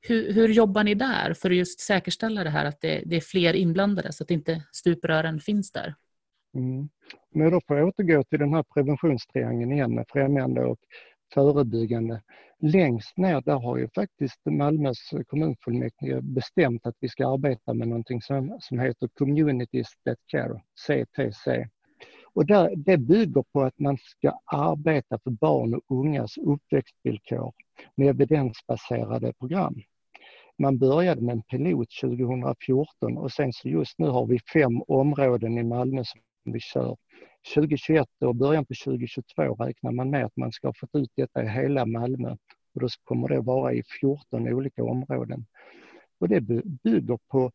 Hur, 0.01 0.33
hur 0.33 0.49
jobbar 0.49 0.83
ni 0.83 0.95
där 0.95 1.33
för 1.33 1.49
att 1.49 1.55
just 1.55 1.79
säkerställa 1.79 2.43
det 2.43 2.49
här 2.49 2.65
att 2.65 2.81
det, 2.81 3.03
det 3.05 3.15
är 3.15 3.21
fler 3.21 3.53
inblandade 3.53 4.13
så 4.13 4.23
att 4.23 4.31
inte 4.31 4.63
stuprören 4.71 5.39
finns 5.39 5.71
där? 5.71 5.95
Mm. 6.55 6.89
Men 7.33 7.51
då 7.51 7.61
får 7.67 7.77
jag 7.77 7.87
återgå 7.87 8.23
till 8.23 8.39
den 8.39 8.53
här 8.53 8.63
preventionstriangeln 8.63 9.71
igen 9.71 9.95
med 9.95 10.05
främjande 10.09 10.61
och 10.61 10.79
förebyggande. 11.33 12.21
Längst 12.59 13.17
ner 13.17 13.41
där 13.41 13.59
har 13.59 13.77
ju 13.77 13.87
faktiskt 13.95 14.39
Malmös 14.45 14.97
kommunfullmäktige 15.27 16.21
bestämt 16.21 16.85
att 16.85 16.95
vi 16.99 17.09
ska 17.09 17.33
arbeta 17.33 17.73
med 17.73 17.87
någonting 17.87 18.21
som, 18.21 18.57
som 18.59 18.79
heter 18.79 19.07
Communities 19.07 19.87
That 20.05 20.17
Care, 20.27 20.61
CTC. 20.75 21.67
Och 22.33 22.45
där, 22.45 22.75
det 22.75 22.97
bygger 22.97 23.43
på 23.53 23.61
att 23.61 23.79
man 23.79 23.97
ska 23.97 24.39
arbeta 24.45 25.19
för 25.23 25.31
barn 25.31 25.73
och 25.73 25.81
ungas 25.99 26.37
uppväxtvillkor 26.37 27.53
med 27.95 28.07
evidensbaserade 28.07 29.33
program. 29.33 29.75
Man 30.57 30.77
började 30.77 31.21
med 31.21 31.33
en 31.33 31.41
pilot 31.41 31.87
2014 32.01 33.17
och 33.17 33.31
sen 33.31 33.53
så 33.53 33.69
just 33.69 33.99
nu 33.99 34.07
har 34.07 34.25
vi 34.25 34.39
fem 34.53 34.81
områden 34.87 35.57
i 35.57 35.63
Malmö 35.63 36.03
som 36.05 36.21
vi 36.43 36.59
kör 36.59 36.97
2021 37.55 38.07
och 38.19 38.35
början 38.35 38.65
på 38.65 38.73
2022 38.83 39.55
räknar 39.55 39.91
man 39.91 40.09
med 40.09 40.25
att 40.25 40.37
man 40.37 40.51
ska 40.51 40.67
ha 40.67 40.73
fått 40.73 40.95
ut 40.95 41.11
detta 41.15 41.43
i 41.43 41.47
hela 41.47 41.85
Malmö 41.85 42.35
och 42.73 42.81
då 42.81 42.87
kommer 43.03 43.27
det 43.27 43.41
vara 43.41 43.73
i 43.73 43.83
14 44.01 44.47
olika 44.53 44.83
områden. 44.83 45.45
Och 46.19 46.29
det 46.29 46.41
bygger 46.83 47.19
på 47.27 47.51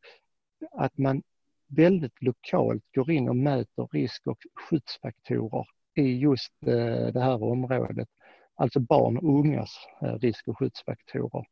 att 0.70 0.98
man 0.98 1.22
väldigt 1.68 2.22
lokalt 2.22 2.82
går 2.94 3.10
in 3.10 3.28
och 3.28 3.36
mäter 3.36 3.88
risk 3.92 4.26
och 4.26 4.38
skyddsfaktorer 4.54 5.66
i 5.94 6.18
just 6.18 6.52
eh, 6.66 7.12
det 7.12 7.20
här 7.20 7.42
området. 7.42 8.08
Alltså 8.54 8.80
barn 8.80 9.16
och 9.18 9.38
ungas 9.38 9.76
eh, 10.02 10.14
risk 10.14 10.48
och 10.48 10.58
skyddsfaktorer. 10.58 11.44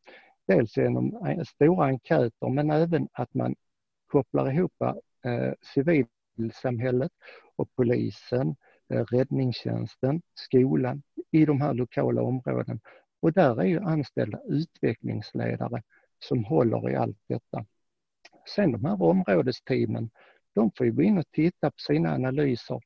Dels 0.46 0.76
genom 0.76 1.26
eh, 1.26 1.44
stora 1.44 1.86
enkäter 1.86 2.48
men 2.48 2.70
även 2.70 3.08
att 3.12 3.34
man 3.34 3.54
kopplar 4.06 4.52
ihop 4.52 4.72
civilsamhället 6.36 7.12
och 7.56 7.68
polisen, 7.76 8.56
eh, 8.88 9.04
räddningstjänsten, 9.04 10.22
skolan 10.34 11.02
i 11.30 11.44
de 11.44 11.60
här 11.60 11.74
lokala 11.74 12.22
områdena. 12.22 12.80
Och 13.20 13.32
där 13.32 13.60
är 13.60 13.64
ju 13.64 13.80
anställda 13.80 14.40
utvecklingsledare 14.48 15.82
som 16.18 16.44
håller 16.44 16.90
i 16.90 16.96
allt 16.96 17.18
detta. 17.28 17.64
Sen 18.54 18.72
de 18.72 18.84
här 18.84 19.02
områdesteamen, 19.02 20.10
de 20.54 20.70
får 20.76 20.86
ju 20.86 20.92
gå 20.92 21.02
in 21.02 21.18
och 21.18 21.30
titta 21.32 21.70
på 21.70 21.78
sina 21.78 22.14
analyser. 22.14 22.80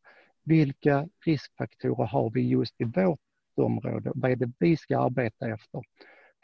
Vilka 0.45 1.09
riskfaktorer 1.27 2.07
har 2.07 2.31
vi 2.31 2.49
just 2.49 2.81
i 2.81 2.85
vårt 2.85 3.21
område? 3.57 4.13
Vad 4.15 4.31
är 4.31 4.37
det 4.37 4.53
vi 4.59 4.77
ska 4.77 4.99
arbeta 4.99 5.49
efter? 5.49 5.83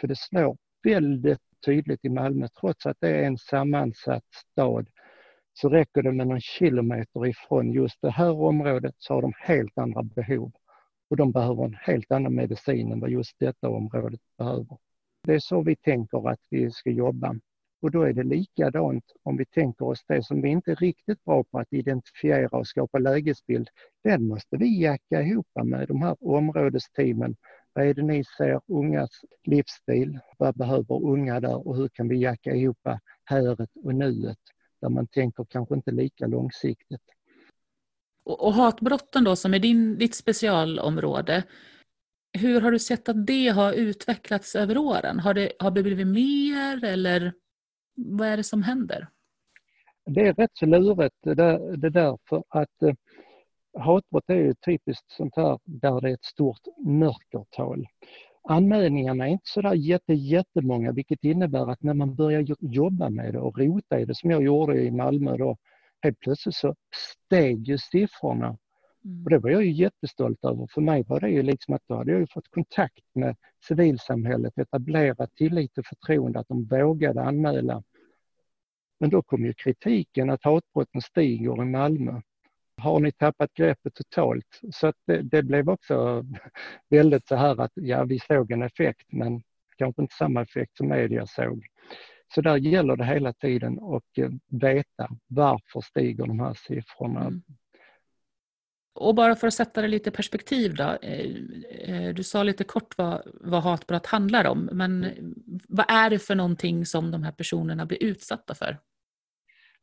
För 0.00 0.08
det 0.08 0.18
slår 0.18 0.56
väldigt 0.82 1.40
tydligt 1.66 2.04
i 2.04 2.08
Malmö, 2.08 2.48
trots 2.60 2.86
att 2.86 2.96
det 3.00 3.08
är 3.08 3.22
en 3.22 3.38
sammansatt 3.38 4.24
stad, 4.34 4.88
så 5.56 5.68
räcker 5.68 6.02
det 6.02 6.12
med 6.12 6.26
någon 6.26 6.40
kilometer 6.40 7.26
ifrån 7.26 7.72
just 7.72 8.00
det 8.00 8.10
här 8.10 8.40
området 8.40 8.94
så 8.98 9.14
har 9.14 9.22
de 9.22 9.32
helt 9.36 9.78
andra 9.78 10.02
behov. 10.02 10.52
Och 11.10 11.16
de 11.16 11.32
behöver 11.32 11.64
en 11.64 11.76
helt 11.80 12.12
annan 12.12 12.34
medicin 12.34 12.92
än 12.92 13.00
vad 13.00 13.10
just 13.10 13.38
detta 13.38 13.68
området 13.68 14.20
behöver. 14.38 14.76
Det 15.22 15.34
är 15.34 15.38
så 15.38 15.62
vi 15.62 15.76
tänker 15.76 16.28
att 16.28 16.40
vi 16.50 16.70
ska 16.70 16.90
jobba. 16.90 17.36
Och 17.82 17.90
då 17.90 18.02
är 18.02 18.12
det 18.12 18.22
likadant 18.22 19.04
om 19.22 19.36
vi 19.36 19.44
tänker 19.44 19.84
oss 19.84 20.04
det 20.08 20.22
som 20.22 20.42
vi 20.42 20.48
inte 20.48 20.70
är 20.70 20.76
riktigt 20.76 21.24
bra 21.24 21.44
på 21.44 21.58
att 21.58 21.72
identifiera 21.72 22.58
och 22.58 22.66
skapa 22.66 22.98
lägesbild. 22.98 23.68
Den 24.04 24.26
måste 24.28 24.56
vi 24.56 24.82
jacka 24.82 25.22
ihop 25.22 25.46
med 25.64 25.88
de 25.88 26.02
här 26.02 26.16
områdesteamen. 26.20 27.36
Vad 27.72 27.86
är 27.86 27.94
det 27.94 28.02
ni 28.02 28.24
ser 28.24 28.60
ungas 28.66 29.10
livsstil? 29.44 30.18
Vad 30.38 30.54
behöver 30.56 31.04
unga 31.04 31.40
där 31.40 31.68
och 31.68 31.76
hur 31.76 31.88
kan 31.88 32.08
vi 32.08 32.18
jacka 32.18 32.54
ihop 32.54 32.78
häret 33.24 33.70
och 33.84 33.94
nuet? 33.94 34.38
Där 34.84 34.90
man 34.90 35.06
tänker 35.06 35.44
kanske 35.44 35.74
inte 35.74 35.90
lika 35.90 36.26
långsiktigt. 36.26 37.02
Och, 38.24 38.46
och 38.46 38.54
hatbrotten 38.54 39.24
då 39.24 39.36
som 39.36 39.54
är 39.54 39.58
din, 39.58 39.98
ditt 39.98 40.14
specialområde. 40.14 41.42
Hur 42.38 42.60
har 42.60 42.72
du 42.72 42.78
sett 42.78 43.08
att 43.08 43.26
det 43.26 43.48
har 43.48 43.72
utvecklats 43.72 44.56
över 44.56 44.78
åren? 44.78 45.20
Har 45.20 45.34
det, 45.34 45.52
har 45.58 45.70
det 45.70 45.82
blivit 45.82 46.06
mer 46.06 46.84
eller 46.84 47.32
vad 47.96 48.28
är 48.28 48.36
det 48.36 48.44
som 48.44 48.62
händer? 48.62 49.08
Det 50.06 50.20
är 50.20 50.34
rätt 50.34 50.50
så 50.54 50.66
lurigt 50.66 51.16
det 51.22 51.34
där, 51.34 51.76
det 51.76 51.90
där 51.90 52.18
för 52.28 52.44
att 52.48 52.82
eh, 52.82 52.94
hatbrott 53.78 54.30
är 54.30 54.34
ju 54.34 54.54
typiskt 54.54 55.10
sånt 55.10 55.36
här 55.36 55.58
där 55.64 56.00
det 56.00 56.10
är 56.10 56.14
ett 56.14 56.24
stort 56.24 56.62
mörkertal. 56.86 57.86
Anmälningarna 58.48 59.26
är 59.26 59.30
inte 59.30 59.50
sådär 59.50 59.74
jätte, 59.74 60.12
jättemånga 60.12 60.92
vilket 60.92 61.24
innebär 61.24 61.70
att 61.70 61.82
när 61.82 61.94
man 61.94 62.14
börjar 62.14 62.46
jobba 62.60 63.10
med 63.10 63.32
det 63.32 63.40
och 63.40 63.58
rota 63.58 64.00
i 64.00 64.04
det 64.04 64.14
som 64.14 64.30
jag 64.30 64.42
gjorde 64.42 64.82
i 64.82 64.90
Malmö 64.90 65.36
då, 65.36 65.56
helt 66.02 66.18
plötsligt 66.20 66.54
så 66.54 66.74
steg 66.94 67.68
ju 67.68 67.78
siffrorna. 67.78 68.58
Mm. 69.04 69.24
Och 69.24 69.30
det 69.30 69.38
var 69.38 69.50
jag 69.50 69.64
ju 69.64 69.72
jättestolt 69.72 70.44
över. 70.44 70.66
För 70.70 70.80
mig 70.80 71.04
var 71.08 71.20
det 71.20 71.28
ju 71.28 71.42
liksom 71.42 71.74
att 71.74 71.82
då 71.86 71.94
hade 71.96 72.10
jag 72.10 72.20
ju 72.20 72.26
fått 72.26 72.48
kontakt 72.50 73.04
med 73.14 73.36
civilsamhället, 73.68 74.58
etablerat 74.58 75.34
tillit 75.34 75.78
och 75.78 75.86
förtroende, 75.86 76.38
att 76.38 76.48
de 76.48 76.64
vågade 76.64 77.22
anmäla. 77.22 77.82
Men 79.00 79.10
då 79.10 79.22
kom 79.22 79.44
ju 79.44 79.54
kritiken 79.54 80.30
att 80.30 80.44
hatbrotten 80.44 81.00
stiger 81.00 81.62
i 81.62 81.64
Malmö. 81.64 82.20
Har 82.84 83.00
ni 83.00 83.12
tappat 83.12 83.54
greppet 83.54 83.94
totalt? 83.94 84.60
Så 84.72 84.92
det, 85.06 85.22
det 85.22 85.42
blev 85.42 85.68
också 85.68 86.24
väldigt 86.90 87.28
så 87.28 87.36
här 87.36 87.60
att 87.60 87.72
ja, 87.74 88.04
vi 88.04 88.18
såg 88.18 88.50
en 88.50 88.62
effekt 88.62 89.12
men 89.12 89.42
kanske 89.78 90.02
inte 90.02 90.14
samma 90.14 90.42
effekt 90.42 90.76
som 90.76 90.88
media 90.88 91.26
såg. 91.26 91.66
Så 92.34 92.40
där 92.40 92.56
gäller 92.56 92.96
det 92.96 93.04
hela 93.04 93.32
tiden 93.32 93.78
att 93.82 94.18
eh, 94.18 94.30
veta 94.60 95.08
varför 95.26 95.80
stiger 95.80 96.26
de 96.26 96.40
här 96.40 96.54
siffrorna. 96.54 97.20
Mm. 97.20 97.42
Och 98.94 99.14
bara 99.14 99.36
för 99.36 99.46
att 99.46 99.54
sätta 99.54 99.82
det 99.82 99.88
lite 99.88 100.10
i 100.10 100.12
perspektiv 100.12 100.74
då. 100.74 100.98
Eh, 101.02 101.30
eh, 101.80 102.14
du 102.14 102.22
sa 102.22 102.42
lite 102.42 102.64
kort 102.64 102.98
vad, 102.98 103.22
vad 103.34 103.62
hatbrott 103.62 104.06
handlar 104.06 104.44
om, 104.44 104.68
men 104.72 105.06
vad 105.68 105.86
är 105.88 106.10
det 106.10 106.18
för 106.18 106.34
någonting 106.34 106.86
som 106.86 107.10
de 107.10 107.22
här 107.22 107.32
personerna 107.32 107.86
blir 107.86 108.02
utsatta 108.02 108.54
för? 108.54 108.78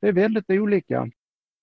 Det 0.01 0.07
är 0.07 0.13
väldigt 0.13 0.49
olika. 0.49 1.09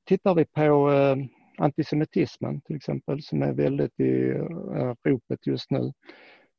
Tittar 0.09 0.35
vi 0.35 0.45
på 0.45 0.91
eh, 0.91 1.17
antisemitismen 1.59 2.61
till 2.61 2.77
exempel, 2.77 3.23
som 3.23 3.43
är 3.43 3.53
väldigt 3.53 4.01
i 4.01 4.31
eh, 4.31 4.95
ropet 5.05 5.47
just 5.47 5.71
nu, 5.71 5.93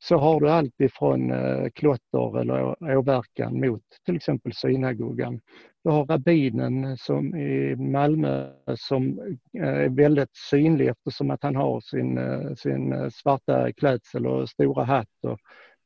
så 0.04 0.18
har 0.18 0.40
du 0.40 0.50
allt 0.50 0.82
ifrån 0.82 1.32
eh, 1.32 1.70
klotter 1.70 2.40
eller 2.40 2.84
åverkan 2.98 3.60
mot 3.60 3.84
till 4.06 4.16
exempel 4.16 4.54
synagogan. 4.54 5.42
Du 5.84 5.90
har 5.90 6.06
rabbinen 6.06 6.98
som 6.98 7.36
i 7.36 7.76
Malmö 7.76 8.52
som 8.76 9.20
eh, 9.58 9.64
är 9.68 9.90
väldigt 9.90 10.36
synlig 10.36 10.88
eftersom 10.88 11.32
att 11.32 11.44
han 11.44 11.56
har 11.56 11.80
sin, 11.80 12.18
eh, 12.18 12.54
sin 12.54 12.94
eh, 12.94 13.10
svarta 13.10 13.72
klädsel 13.72 14.28
och 14.28 14.50
stora 14.50 14.84
hatt 14.84 15.24
och 15.24 15.40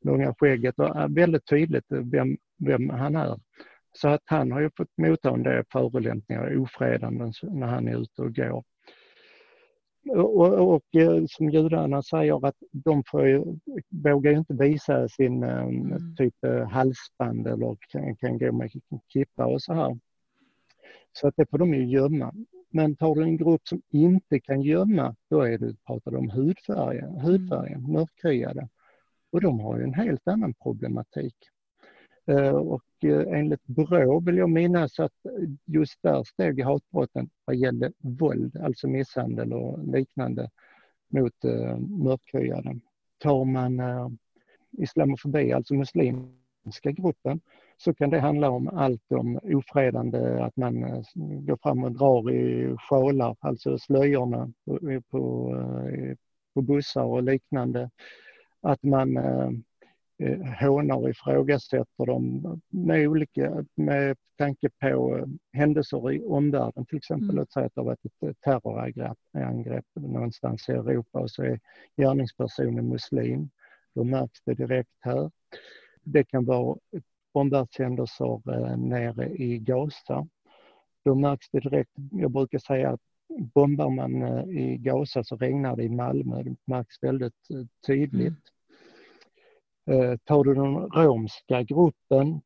långa 0.04 0.34
skägget 0.38 0.78
och 0.78 0.96
är 0.96 1.08
väldigt 1.08 1.46
tydligt 1.46 1.86
vem, 1.88 2.36
vem 2.58 2.90
han 2.90 3.16
är. 3.16 3.38
Så 3.96 4.08
att 4.08 4.22
han 4.24 4.52
har 4.52 4.60
ju 4.60 4.70
fått 4.76 4.98
motta 4.98 5.30
en 5.30 5.42
del 5.42 5.64
förolämpningar 5.72 6.42
och 6.42 6.62
ofredanden 6.62 7.32
när 7.42 7.66
han 7.66 7.88
är 7.88 8.02
ute 8.02 8.22
och 8.22 8.34
går. 8.34 8.64
och, 10.08 10.36
och, 10.36 10.74
och, 10.74 10.96
eh, 10.96 11.24
som 11.26 11.50
judarna 11.50 12.02
säger 12.02 12.46
att 12.46 12.56
de 12.72 13.02
får 13.10 13.28
ju, 13.28 13.44
vågar 13.90 14.30
ju 14.30 14.38
inte 14.38 14.54
visa 14.54 15.08
sin 15.08 15.42
eh, 15.42 15.62
mm. 15.62 16.16
typ 16.16 16.34
halsband 16.70 17.46
eller 17.46 17.76
kan, 17.88 18.16
kan 18.16 18.38
gå 18.38 18.52
med 18.52 18.70
kippa 19.08 19.46
och 19.46 19.62
så 19.62 19.74
här. 19.74 19.98
Så 21.12 21.28
att 21.28 21.34
det 21.36 21.50
får 21.50 21.58
de 21.58 21.74
ju 21.74 21.84
gömma. 21.84 22.32
Men 22.70 22.96
tar 22.96 23.14
du 23.14 23.22
en 23.22 23.36
grupp 23.36 23.68
som 23.68 23.82
inte 23.90 24.40
kan 24.40 24.62
gömma, 24.62 25.16
då 25.30 25.40
är 25.40 25.58
det, 25.58 25.76
pratar 25.86 26.10
du 26.10 26.16
om 26.16 26.30
hudfärgen, 26.30 27.20
hudfärgen 27.20 27.78
mm. 27.78 27.92
mörkhyade. 27.92 28.68
Och 29.32 29.40
de 29.40 29.60
har 29.60 29.78
ju 29.78 29.84
en 29.84 29.94
helt 29.94 30.28
annan 30.28 30.54
problematik. 30.54 31.36
Eh, 32.26 32.56
och 32.56 32.84
eh, 33.02 33.38
enligt 33.38 33.66
Brå 33.66 34.20
vill 34.20 34.36
jag 34.36 34.50
minnas 34.50 34.98
att 35.00 35.12
just 35.64 36.02
där 36.02 36.24
steg 36.24 36.64
hatbrotten 36.64 37.30
vad 37.44 37.56
gällde 37.56 37.92
våld, 37.98 38.56
alltså 38.56 38.88
misshandel 38.88 39.52
och 39.52 39.86
liknande 39.86 40.50
mot 41.08 41.44
eh, 41.44 41.78
mörkhyade. 41.78 42.80
Tar 43.18 43.44
man 43.44 43.80
islamofobi, 44.72 45.52
alltså 45.52 45.74
muslimska 45.74 46.90
gruppen, 46.92 47.40
så 47.76 47.94
kan 47.94 48.10
det 48.10 48.20
handla 48.20 48.50
om 48.50 48.68
allt 48.68 49.12
om 49.12 49.40
ofredande, 49.42 50.42
att 50.44 50.56
man 50.56 50.80
går 51.14 51.58
fram 51.62 51.84
och 51.84 51.92
drar 51.92 52.30
i 52.30 52.76
sjalar, 52.78 53.36
alltså 53.40 53.78
slöjorna 53.78 54.52
på, 54.64 54.78
på, 55.10 55.54
på 56.54 56.62
bussar 56.62 57.04
och 57.04 57.22
liknande. 57.22 57.90
Att 58.62 58.82
man 58.82 59.16
Eh, 59.16 59.50
hånar 60.60 60.96
och 60.96 61.10
ifrågasätter 61.10 62.06
dem 62.06 62.60
med, 62.68 63.08
olika, 63.08 63.64
med 63.74 64.16
tanke 64.38 64.70
på 64.80 65.16
eh, 65.16 65.24
händelser 65.52 66.12
i 66.12 66.24
omvärlden. 66.24 66.86
Till 66.86 66.96
exempel 66.96 67.30
mm. 67.30 67.42
att 67.42 67.52
säga 67.52 67.66
att 67.66 67.74
det 67.74 67.80
har 67.80 67.86
varit 67.86 68.04
ett 68.04 68.22
eh, 68.22 68.32
terrorangrepp 68.44 69.84
någonstans 69.94 70.68
i 70.68 70.72
Europa 70.72 71.20
och 71.20 71.30
så 71.30 71.42
är 71.42 71.60
gärningspersonen 71.96 72.88
muslim. 72.88 73.50
Då 73.94 74.04
märks 74.04 74.42
det 74.44 74.54
direkt 74.54 74.96
här. 75.00 75.30
Det 76.02 76.24
kan 76.24 76.44
vara 76.44 76.78
omvärldshändelser 77.32 78.76
nere 78.76 79.28
i 79.28 79.58
Gaza. 79.58 80.28
Då 81.04 81.14
märks 81.14 81.50
det 81.50 81.60
direkt. 81.60 81.90
Jag 82.10 82.30
brukar 82.30 82.58
säga 82.58 82.90
att 82.90 83.00
bombar 83.54 83.90
man 83.90 84.22
i 84.50 84.76
Gaza 84.76 85.24
så 85.24 85.36
regnar 85.36 85.76
det 85.76 85.82
i 85.82 85.88
Malmö. 85.88 86.42
Det 86.42 86.56
märks 86.66 87.02
väldigt 87.02 87.48
tydligt. 87.86 88.26
Mm. 88.26 88.53
Eh, 89.86 90.16
tar 90.24 90.44
du 90.44 90.54
den 90.54 90.76
romska 90.76 91.62
gruppen 91.62 92.40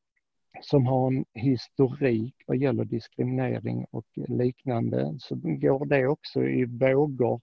som 0.61 0.87
har 0.87 1.07
en 1.07 1.25
historik 1.35 2.35
vad 2.47 2.57
gäller 2.57 2.85
diskriminering 2.85 3.87
och 3.91 4.07
liknande 4.15 5.17
så 5.19 5.35
går 5.35 5.87
det 5.87 6.07
också 6.07 6.45
i 6.45 6.65
vågor 6.65 7.41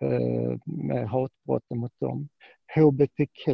eh, 0.00 0.58
med 0.64 1.08
hatbrotten 1.08 1.78
mot 1.78 2.00
dem. 2.00 2.28
HBTQ 2.74 3.48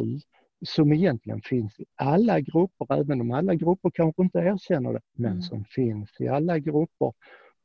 som 0.65 0.93
egentligen 0.93 1.41
finns 1.41 1.79
i 1.79 1.85
alla 1.95 2.39
grupper, 2.39 2.93
även 2.99 3.21
om 3.21 3.31
alla 3.31 3.55
grupper 3.55 3.91
kanske 3.93 4.21
inte 4.21 4.39
erkänner 4.39 4.93
det, 4.93 5.01
men 5.13 5.31
mm. 5.31 5.41
som 5.41 5.65
finns 5.65 6.09
i 6.19 6.27
alla 6.27 6.59
grupper. 6.59 7.13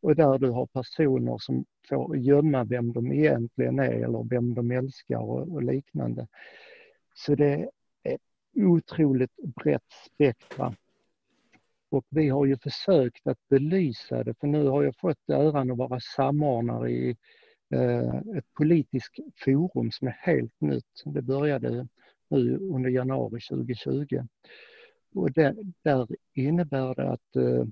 Och 0.03 0.17
där 0.17 0.39
du 0.39 0.51
har 0.51 0.67
personer 0.67 1.39
som 1.39 1.65
får 1.89 2.17
gömma 2.17 2.65
vem 2.65 2.93
de 2.93 3.13
egentligen 3.13 3.79
är 3.79 4.05
eller 4.05 4.29
vem 4.31 4.55
de 4.55 4.71
älskar 4.71 5.19
och, 5.19 5.49
och 5.49 5.63
liknande. 5.63 6.27
Så 7.15 7.35
det 7.35 7.71
otroligt 8.57 9.37
brett 9.37 9.93
spektra. 10.15 10.75
Och 11.91 12.05
vi 12.09 12.29
har 12.29 12.47
ju 12.47 12.57
försökt 12.57 13.27
att 13.27 13.49
belysa 13.49 14.25
det, 14.25 14.35
för 14.41 14.47
nu 14.47 14.67
har 14.67 14.83
jag 14.83 14.97
fått 14.97 15.29
äran 15.29 15.71
att 15.71 15.79
vara 15.79 16.01
samordnare 16.01 16.91
i 16.91 17.17
eh, 17.75 18.15
ett 18.39 18.55
politiskt 18.55 19.15
forum 19.45 19.91
som 19.91 20.09
är 20.09 20.19
helt 20.21 20.61
nytt. 20.61 21.03
Det 21.05 21.23
började 21.23 21.89
nu 22.29 22.59
under 22.59 22.91
januari 22.91 23.41
2020. 23.51 24.27
Och 25.15 25.33
det, 25.33 25.57
där 25.83 26.09
innebär 26.35 26.95
det 26.95 27.11
att 27.11 27.37
eh, 27.37 27.65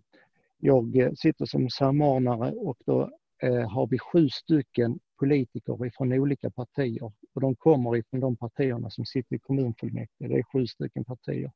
jag 0.58 1.18
sitter 1.18 1.44
som 1.44 1.70
samordnare 1.70 2.52
och 2.52 2.78
då 2.86 3.10
Eh, 3.42 3.70
har 3.70 3.86
vi 3.86 3.98
sju 3.98 4.28
stycken 4.28 4.98
politiker 5.18 5.86
ifrån 5.86 6.12
olika 6.12 6.50
partier 6.50 7.12
och 7.34 7.40
de 7.40 7.56
kommer 7.56 7.96
ifrån 7.96 8.20
de 8.20 8.36
partierna 8.36 8.90
som 8.90 9.04
sitter 9.04 9.36
i 9.36 9.38
kommunfullmäktige. 9.38 10.28
Det 10.28 10.38
är 10.38 10.42
sju 10.42 10.66
stycken 10.66 11.04
partier. 11.04 11.52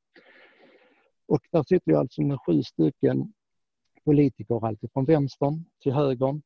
Och 1.27 1.41
där 1.53 1.63
sitter 1.63 1.93
jag 1.93 2.01
alltså 2.01 2.23
med 2.23 2.39
sju 2.47 2.63
stycken 2.63 3.33
politiker, 4.05 4.67
alltifrån 4.67 5.05
vänstern 5.05 5.65
till 5.83 5.93
högern. 5.93 6.43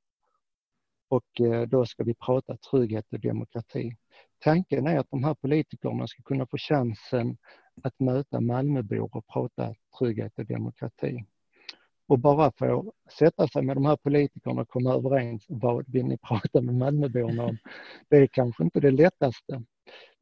Och 1.09 1.41
eh, 1.41 1.63
då 1.63 1.87
ska 1.87 2.05
vi 2.05 2.15
prata 2.15 2.57
trygghet 2.57 3.07
och 3.13 3.21
demokrati. 3.21 3.97
Tanken 4.39 4.87
är 4.87 4.99
att 4.99 5.11
de 5.11 5.25
här 5.25 5.35
politikerna 5.35 6.07
ska 6.07 6.23
kunna 6.23 6.47
få 6.47 6.59
chansen 6.59 7.37
att 7.83 8.01
möta 8.01 8.41
Malmöbor 8.41 9.17
och 9.17 9.27
prata 9.27 9.75
trygghet 9.99 10.39
och 10.39 10.47
demokrati 10.47 11.25
och 12.13 12.19
bara 12.19 12.53
få 12.59 12.93
sätta 13.19 13.49
sig 13.49 13.63
med 13.63 13.77
de 13.77 13.85
här 13.85 13.97
politikerna 13.97 14.61
och 14.61 14.69
komma 14.69 14.95
överens. 14.95 15.45
Vad 15.49 15.93
vill 15.93 16.05
ni 16.05 16.19
prata 16.29 16.61
med 16.61 16.75
Malmöborna 16.75 17.45
om? 17.45 17.57
Det 18.09 18.17
är 18.17 18.27
kanske 18.27 18.65
inte 18.65 18.81
det 18.81 18.91
lättaste. 18.91 19.63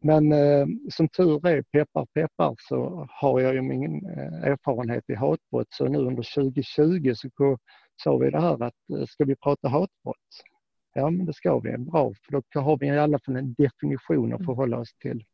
Men 0.03 0.33
eh, 0.33 0.67
som 0.91 1.09
tur 1.09 1.47
är, 1.47 1.63
peppar 1.63 2.07
peppar, 2.15 2.55
så 2.59 3.07
har 3.11 3.41
jag 3.41 3.55
ju 3.55 3.63
min 3.63 4.07
eh, 4.07 4.51
erfarenhet 4.51 5.05
i 5.09 5.15
hatbrott. 5.15 5.67
Så 5.71 5.89
nu 5.89 5.99
under 5.99 6.35
2020 6.35 7.13
så 7.15 7.59
sa 8.03 8.17
vi 8.17 8.31
det 8.31 8.41
här 8.41 8.63
att 8.63 8.91
eh, 8.99 9.07
ska 9.07 9.25
vi 9.25 9.37
prata 9.37 9.69
hatbrott? 9.69 10.17
Ja, 10.95 11.11
men 11.11 11.27
det 11.27 11.33
ska 11.33 11.59
vi. 11.59 11.79
Bra, 11.79 12.13
för 12.15 12.43
då 12.53 12.61
har 12.61 12.79
vi 12.79 12.87
i 12.87 12.99
alla 12.99 13.19
fall 13.19 13.37
en 13.37 13.55
definition 13.59 14.35
att 14.35 14.45
förhålla 14.45 14.79
oss 14.79 14.95
till. 14.95 15.25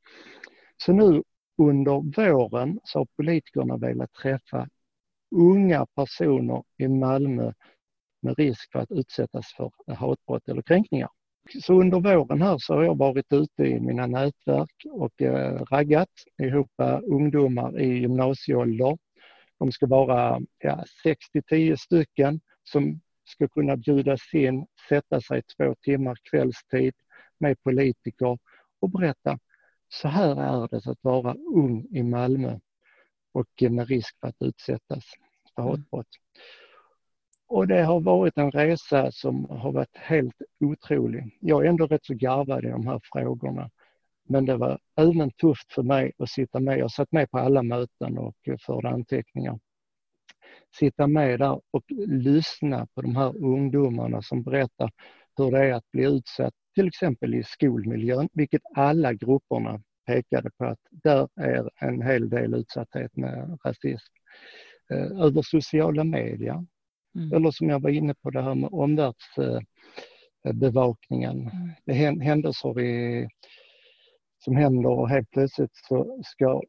Så 0.77 0.93
nu 0.93 1.23
under 1.59 2.23
våren 2.23 2.81
så 2.85 2.99
har 2.99 3.07
politikerna 3.17 3.77
velat 3.77 4.13
träffa 4.13 4.69
unga 5.31 5.87
personer 5.87 6.63
i 6.79 6.89
Malmö 6.89 7.53
med 8.23 8.39
risk 8.39 8.73
för 8.73 8.79
att 8.79 8.91
utsättas 8.91 9.53
för 9.57 9.95
hatbrott 9.95 10.49
eller 10.49 10.63
kränkningar. 10.63 11.09
Så 11.63 11.81
under 11.81 12.01
våren 12.01 12.43
här 12.43 12.59
så 12.59 12.75
har 12.75 12.83
jag 12.83 12.99
varit 12.99 13.33
ute 13.33 13.65
i 13.65 13.81
mina 13.81 14.07
nätverk 14.07 14.87
och 14.91 15.23
eh, 15.23 15.63
raggat 15.71 16.09
ihop 16.43 16.81
eh, 16.83 17.01
ungdomar 17.03 17.81
i 17.81 17.99
gymnasieålder. 17.99 18.99
De 19.59 19.73
ska 19.73 19.87
vara 19.87 20.41
ja, 20.59 20.85
6-10 21.51 21.77
stycken 21.77 22.41
som 22.65 23.01
ska 23.25 23.49
kunna 23.49 23.77
bjudas 23.77 24.35
in, 24.35 24.67
sätta 24.89 25.21
sig 25.21 25.43
två 25.43 25.75
timmar 25.81 26.17
kvällstid 26.31 26.95
med 27.39 27.63
politiker 27.63 28.39
och 28.81 28.91
berätta 28.91 29.39
så 29.89 30.09
här 30.09 30.37
är 30.37 30.69
det 30.69 30.91
att 30.91 30.99
vara 31.03 31.35
ung 31.35 31.87
i 31.91 32.03
Malmö 32.03 32.59
och 33.39 33.71
med 33.71 33.89
risk 33.89 34.21
för 34.21 34.29
att 34.29 34.43
utsättas 34.43 35.05
för 35.55 35.63
mm. 35.63 35.71
hatbrott. 35.71 36.09
Och 37.49 37.67
det 37.69 37.83
har 37.83 38.01
varit 38.01 38.39
en 38.39 38.51
resa 38.51 39.13
som 39.13 39.45
har 39.45 39.73
varit 39.73 39.97
helt 39.97 40.43
otrolig. 40.61 41.37
Jag 41.41 41.65
är 41.65 41.69
ändå 41.69 41.87
rätt 41.87 42.05
så 42.05 42.15
garvad 42.15 42.65
i 42.65 42.69
de 42.69 42.87
här 42.87 43.01
frågorna. 43.13 43.71
Men 44.29 44.45
det 44.47 44.57
var 44.57 44.79
även 44.97 45.31
tufft 45.31 45.73
för 45.73 45.83
mig 45.83 46.13
att 46.19 46.31
sitta 46.31 46.61
med. 46.61 46.79
Jag 46.79 46.91
satt 46.91 47.13
med 47.13 47.31
på 47.31 47.39
alla 47.39 47.63
möten 47.63 48.19
och 48.19 48.37
förde 48.67 48.89
anteckningar. 48.89 49.59
Sitta 50.79 51.07
med 51.07 51.39
där 51.39 51.61
och 51.71 51.85
lyssna 52.09 52.87
på 52.95 53.03
de 53.03 53.17
här 53.17 53.37
ungdomarna 53.37 54.23
som 54.23 54.43
berättar 54.43 54.91
hur 55.37 55.51
det 55.51 55.59
är 55.59 55.73
att 55.73 55.91
bli 55.91 56.05
utsatt, 56.05 56.55
till 56.75 56.87
exempel 56.87 57.35
i 57.35 57.43
skolmiljön, 57.43 58.29
vilket 58.33 58.63
alla 58.75 59.13
grupperna 59.13 59.83
pekade 60.07 60.51
på 60.59 60.65
att 60.65 60.81
där 60.91 61.29
är 61.37 61.71
en 61.81 62.03
hel 62.03 62.29
del 62.29 62.55
utsatthet 62.55 63.17
med 63.17 63.59
rasism. 63.65 64.13
Eh, 64.91 65.21
över 65.21 65.43
sociala 65.43 66.05
medier. 66.05 66.67
Mm. 67.15 67.33
Eller 67.33 67.51
som 67.51 67.69
jag 67.69 67.83
var 67.83 67.91
inne 67.91 68.15
på 68.15 68.31
det 68.31 68.43
här 68.43 68.55
med 68.55 68.71
omvärldsbevakningen. 68.73 71.41
Mm. 71.41 71.71
Det 71.85 71.93
händelser 72.25 72.81
i, 72.81 73.29
som 74.39 74.57
händer 74.57 74.91
och 74.91 75.09
helt 75.09 75.31
plötsligt 75.31 75.77
så 75.89 76.21
ska 76.25 76.63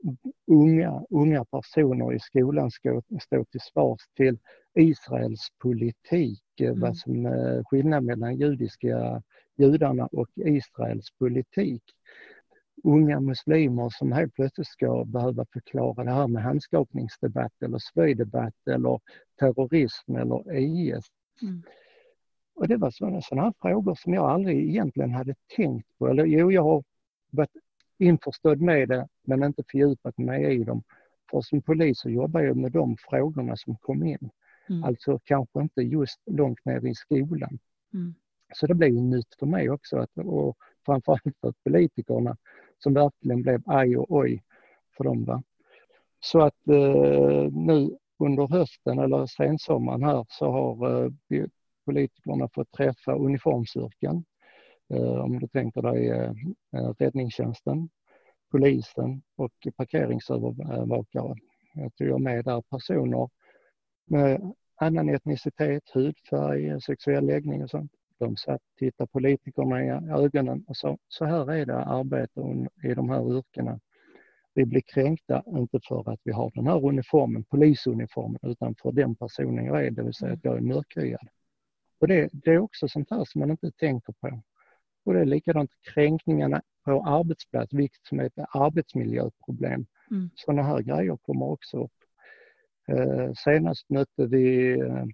unga, 0.52 1.04
unga 1.10 1.46
personer 1.46 2.14
i 2.14 2.20
skolan 2.20 2.72
ska 2.72 3.02
stå 3.22 3.46
till 3.46 3.62
svars 3.62 4.02
till 4.16 4.38
Israels 4.76 5.48
politik, 5.62 6.44
eh, 6.62 6.68
mm. 6.68 6.80
vad 6.80 6.98
som 6.98 7.26
är 7.26 7.64
skillnad 7.64 8.04
mellan 8.04 8.38
judiska 8.38 9.24
judarna 9.58 10.06
och 10.06 10.30
Israels 10.36 11.12
politik 11.20 11.84
unga 12.84 13.20
muslimer 13.20 13.90
som 13.90 14.12
helt 14.12 14.34
plötsligt 14.34 14.68
ska 14.68 15.06
behöva 15.06 15.46
förklara 15.54 16.04
det 16.04 16.12
här 16.12 16.28
med 16.28 16.44
handskakningsdebatt 16.44 17.54
eller 17.62 17.78
slöjdebatt 17.78 18.68
eller 18.68 19.00
terrorism 19.40 20.16
eller 20.16 20.56
IS. 20.58 21.06
Mm. 21.42 21.64
Och 22.56 22.68
det 22.68 22.78
var 22.78 22.92
sådana, 22.92 23.22
sådana 23.22 23.54
frågor 23.62 23.96
som 23.96 24.14
jag 24.14 24.30
aldrig 24.30 24.70
egentligen 24.70 25.12
hade 25.12 25.36
tänkt 25.56 25.98
på. 25.98 26.08
Eller 26.08 26.26
jo, 26.26 26.52
jag 26.52 26.64
har 26.64 26.84
varit 27.32 27.52
införstådd 27.98 28.62
med 28.62 28.90
det 28.90 29.08
men 29.24 29.44
inte 29.44 29.64
fördjupat 29.72 30.18
mig 30.18 30.56
i 30.56 30.64
dem. 30.64 30.84
För 31.32 31.42
som 31.42 31.62
polis 31.62 32.00
så 32.00 32.10
jobbar 32.10 32.42
jag 32.42 32.58
med 32.58 32.72
de 32.72 32.98
frågorna 32.98 33.56
som 33.58 33.76
kom 33.76 34.04
in. 34.04 34.30
Mm. 34.70 34.84
Alltså 34.84 35.20
kanske 35.24 35.62
inte 35.62 35.82
just 35.82 36.22
långt 36.26 36.66
ner 36.66 36.86
i 36.86 36.96
skolan. 36.96 37.60
Mm. 37.94 38.16
Så 38.54 38.68
det 38.68 38.76
blev 38.76 38.90
ju 38.90 39.02
nytt 39.02 39.36
för 39.40 39.46
mig 39.46 39.70
också 39.70 39.98
att, 39.98 40.18
och 40.18 40.58
framförallt 40.86 41.22
för 41.42 41.54
politikerna 41.64 42.38
som 42.80 42.94
verkligen 42.94 43.42
blev 43.42 43.62
aj 43.66 43.98
och 43.98 44.12
oj 44.12 44.44
för 44.98 45.04
dem. 45.04 45.26
Va? 45.26 45.44
Så 46.20 46.42
att 46.42 46.68
eh, 46.68 47.52
nu 47.52 47.98
under 48.20 48.48
hösten 48.48 49.00
eller 49.00 49.26
sensommaren 49.26 50.04
här 50.04 50.26
så 50.30 50.52
har 50.52 50.96
eh, 50.96 51.46
politikerna 51.86 52.50
fått 52.54 52.72
träffa 52.72 53.16
uniformsyrken. 53.16 54.26
Eh, 54.94 55.20
om 55.20 55.40
du 55.40 55.48
tänker 55.48 55.82
dig 55.82 56.10
eh, 56.10 56.32
eh 56.76 56.94
räddningstjänsten, 57.00 57.90
polisen 58.52 59.22
och 59.36 59.54
parkeringsövervakare. 59.78 61.36
Jag 61.74 61.96
tog 61.96 62.22
med 62.22 62.46
där 62.46 62.62
personer 62.62 63.30
med 64.06 64.54
annan 64.76 65.10
etnicitet, 65.10 65.84
hudfärg, 65.94 66.82
sexuell 66.82 67.26
läggning 67.26 67.64
och 67.64 67.70
sånt. 67.70 67.92
De 68.20 68.38
satt, 68.38 68.62
tittade 68.80 69.08
politikerna 69.08 69.84
i 69.84 69.90
ögonen 70.12 70.66
och 70.68 70.78
sa, 70.78 70.98
så 71.08 71.26
här 71.26 71.52
är 71.52 71.66
det 71.66 71.78
att 71.78 71.88
arbeta 71.88 72.42
i 72.84 72.94
de 72.94 73.10
här 73.10 73.38
yrkena. 73.38 73.80
Vi 74.54 74.66
blir 74.66 74.82
kränkta, 74.82 75.44
inte 75.48 75.80
för 75.88 76.10
att 76.10 76.20
vi 76.24 76.32
har 76.32 76.52
den 76.56 76.68
här 76.68 76.86
uniformen, 76.86 77.44
polisuniformen, 77.44 78.40
utan 78.44 78.76
för 78.76 78.92
den 78.92 79.16
personen 79.16 79.66
jag 79.66 79.86
är, 79.86 79.92
det 79.92 80.04
vill 80.04 80.14
säga 80.14 80.34
att 80.34 80.44
jag 80.44 80.58
är 80.58 80.62
mörkhyad. 80.62 81.28
Och 82.00 82.08
det, 82.08 82.30
det 82.34 82.52
är 82.52 82.60
också 82.60 82.88
sånt 82.88 83.10
här 83.10 83.26
som 83.26 83.40
man 83.40 83.52
inte 83.52 83.72
tänker 83.72 84.14
på. 84.14 84.42
Och 85.06 85.14
det 85.14 85.20
är 85.20 85.26
likadant 85.26 85.72
kränkningarna 85.94 86.62
på 86.86 87.04
arbetsplats, 87.06 87.74
vilket 87.74 88.06
som 88.06 88.20
är 88.20 88.24
ett 88.24 88.46
arbetsmiljöproblem. 88.50 89.86
Mm. 90.12 90.30
Sådana 90.36 90.64
här 90.64 90.82
grejer 90.82 91.18
kommer 91.18 91.46
också 91.46 91.84
upp. 91.84 91.92
Eh, 92.88 93.32
senast 93.34 93.90
mötte 93.90 94.26
vi 94.26 94.72
eh, 94.80 95.06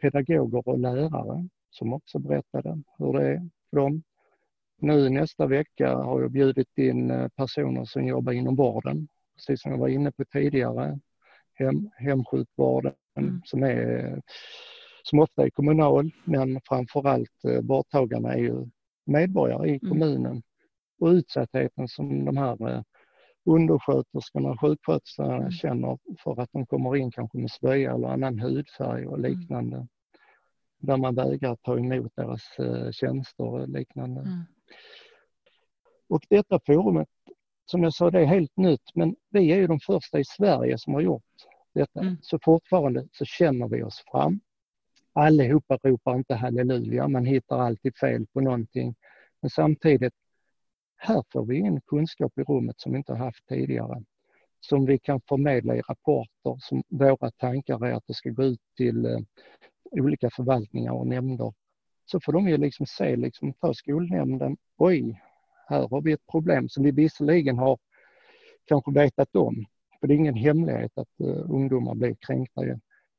pedagoger 0.00 0.68
och 0.68 0.78
lärare 0.78 1.48
som 1.76 1.92
också 1.92 2.18
berättade 2.18 2.82
hur 2.98 3.12
det 3.12 3.28
är 3.28 3.50
för 3.70 3.76
dem. 3.76 4.02
Nu 4.78 5.08
nästa 5.08 5.46
vecka 5.46 5.94
har 5.94 6.20
jag 6.20 6.30
bjudit 6.30 6.78
in 6.78 7.10
eh, 7.10 7.28
personer 7.28 7.84
som 7.84 8.06
jobbar 8.06 8.32
inom 8.32 8.56
vården, 8.56 9.08
precis 9.34 9.62
som 9.62 9.72
jag 9.72 9.78
var 9.78 9.88
inne 9.88 10.12
på 10.12 10.24
tidigare. 10.24 10.98
Hem, 11.54 11.90
hemsjukvården 11.96 12.92
mm. 13.18 13.42
som, 13.44 13.62
är, 13.62 14.22
som 15.02 15.18
ofta 15.18 15.44
är 15.44 15.50
kommunal 15.50 16.10
men 16.24 16.60
framförallt 16.68 17.44
vårdtagarna 17.62 18.32
är 18.32 18.38
ju 18.38 18.66
medborgare 19.06 19.68
i 19.68 19.70
mm. 19.70 19.80
kommunen. 19.80 20.42
Och 21.00 21.06
utsattheten 21.08 21.88
som 21.88 22.24
de 22.24 22.36
här 22.36 22.84
undersköterskorna 23.44 24.50
och 24.50 24.60
sjuksköterskorna 24.60 25.36
mm. 25.36 25.50
känner 25.50 25.98
för 26.24 26.40
att 26.40 26.52
de 26.52 26.66
kommer 26.66 26.96
in 26.96 27.10
kanske 27.10 27.38
med 27.38 27.50
slöja 27.50 27.94
eller 27.94 28.08
annan 28.08 28.38
hudfärg 28.38 29.06
och 29.06 29.18
mm. 29.18 29.30
liknande. 29.30 29.86
Där 30.78 30.96
man 30.96 31.14
vägrar 31.14 31.56
ta 31.56 31.78
emot 31.78 32.12
deras 32.16 32.42
uh, 32.60 32.90
tjänster 32.90 33.44
och 33.44 33.68
liknande. 33.68 34.20
Mm. 34.20 34.42
Och 36.08 36.22
detta 36.28 36.60
forumet, 36.66 37.08
som 37.66 37.82
jag 37.82 37.94
sa, 37.94 38.10
det 38.10 38.20
är 38.20 38.24
helt 38.24 38.56
nytt 38.56 38.94
men 38.94 39.16
vi 39.30 39.52
är 39.52 39.56
ju 39.56 39.66
de 39.66 39.80
första 39.80 40.18
i 40.18 40.24
Sverige 40.24 40.78
som 40.78 40.94
har 40.94 41.00
gjort 41.00 41.22
detta. 41.74 42.00
Mm. 42.00 42.16
Så 42.22 42.38
fortfarande 42.42 43.08
så 43.12 43.24
känner 43.24 43.68
vi 43.68 43.82
oss 43.82 44.04
fram. 44.10 44.40
Allihopa 45.12 45.78
ropar 45.82 46.16
inte 46.16 46.34
halleluja, 46.34 47.08
man 47.08 47.24
hittar 47.24 47.58
alltid 47.58 47.96
fel 47.96 48.26
på 48.26 48.40
någonting. 48.40 48.94
Men 49.40 49.50
samtidigt 49.50 50.14
här 50.96 51.24
får 51.32 51.46
vi 51.46 51.56
in 51.56 51.80
kunskap 51.80 52.38
i 52.38 52.42
rummet 52.42 52.80
som 52.80 52.92
vi 52.92 52.98
inte 52.98 53.12
har 53.12 53.24
haft 53.24 53.46
tidigare. 53.48 54.02
Som 54.68 54.86
vi 54.86 54.98
kan 54.98 55.20
förmedla 55.28 55.76
i 55.76 55.80
rapporter. 55.80 56.56
Som 56.60 56.82
våra 56.88 57.30
tankar 57.30 57.86
är 57.86 57.92
att 57.92 58.06
det 58.06 58.14
ska 58.14 58.30
gå 58.30 58.44
ut 58.44 58.60
till 58.76 59.06
eh, 59.06 59.18
olika 59.90 60.30
förvaltningar 60.30 60.92
och 60.92 61.06
nämnder. 61.06 61.54
Så 62.04 62.20
får 62.20 62.32
de 62.32 62.48
ju 62.48 62.56
liksom 62.56 62.86
se, 62.86 63.16
liksom, 63.16 63.52
ta 63.52 63.74
skolnämnden, 63.74 64.56
oj, 64.76 65.22
här 65.68 65.88
har 65.88 66.00
vi 66.00 66.12
ett 66.12 66.26
problem 66.30 66.68
som 66.68 66.84
vi 66.84 66.90
visserligen 66.90 67.58
har 67.58 67.78
kanske 68.64 68.90
vetat 68.92 69.36
om. 69.36 69.66
För 70.00 70.06
det 70.06 70.14
är 70.14 70.16
ingen 70.16 70.34
hemlighet 70.34 70.98
att 70.98 71.20
uh, 71.20 71.50
ungdomar 71.50 71.94
blir 71.94 72.16
kränkta. 72.20 72.60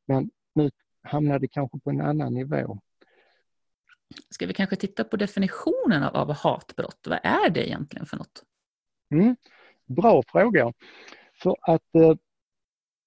Men 0.06 0.30
nu 0.56 0.72
hamnar 1.04 1.40
det 1.40 1.48
kanske 1.48 1.80
på 1.80 1.90
en 1.90 2.02
annan 2.02 2.34
nivå. 2.34 2.80
Ska 4.30 4.46
vi 4.46 4.54
kanske 4.54 4.76
titta 4.76 5.04
på 5.04 5.18
definitionen 5.18 6.04
av, 6.04 6.16
av 6.16 6.34
hatbrott? 6.34 7.08
Vad 7.08 7.20
är 7.24 7.50
det 7.50 7.68
egentligen 7.68 8.06
för 8.06 8.18
något? 8.18 8.44
Mm, 9.12 9.36
bra 9.86 10.24
fråga. 10.28 10.74
För 11.44 11.56
att 11.62 11.96
eh, 11.96 12.16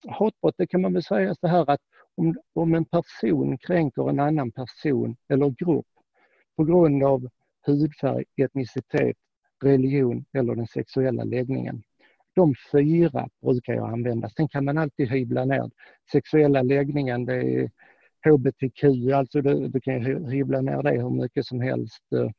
hatbrott, 0.08 0.54
det 0.58 0.66
kan 0.66 0.80
man 0.80 0.92
väl 0.92 1.02
säga 1.02 1.34
så 1.34 1.46
här 1.46 1.70
att 1.70 1.80
om, 2.14 2.34
om 2.52 2.74
en 2.74 2.84
person 2.84 3.58
kränker 3.58 4.10
en 4.10 4.20
annan 4.20 4.50
person 4.52 5.16
eller 5.28 5.54
grupp 5.64 5.86
på 6.56 6.64
grund 6.64 7.04
av 7.04 7.28
hudfärg, 7.66 8.24
etnicitet, 8.36 9.16
religion 9.64 10.24
eller 10.32 10.54
den 10.54 10.66
sexuella 10.66 11.24
läggningen. 11.24 11.82
De 12.34 12.54
fyra 12.72 13.28
brukar 13.42 13.72
jag 13.72 13.92
använda. 13.92 14.28
Sen 14.28 14.48
kan 14.48 14.64
man 14.64 14.78
alltid 14.78 15.08
hyvla 15.08 15.44
ner. 15.44 15.70
Sexuella 16.12 16.62
läggningen, 16.62 17.24
det 17.24 17.34
är 17.34 17.70
HBTQ, 18.24 18.84
alltså 19.14 19.40
du, 19.42 19.68
du 19.68 19.80
kan 19.80 20.04
hyvla 20.30 20.60
ner 20.60 20.82
det 20.82 21.02
hur 21.02 21.10
mycket 21.10 21.46
som 21.46 21.60
helst. 21.60 22.12
Eh, 22.12 22.30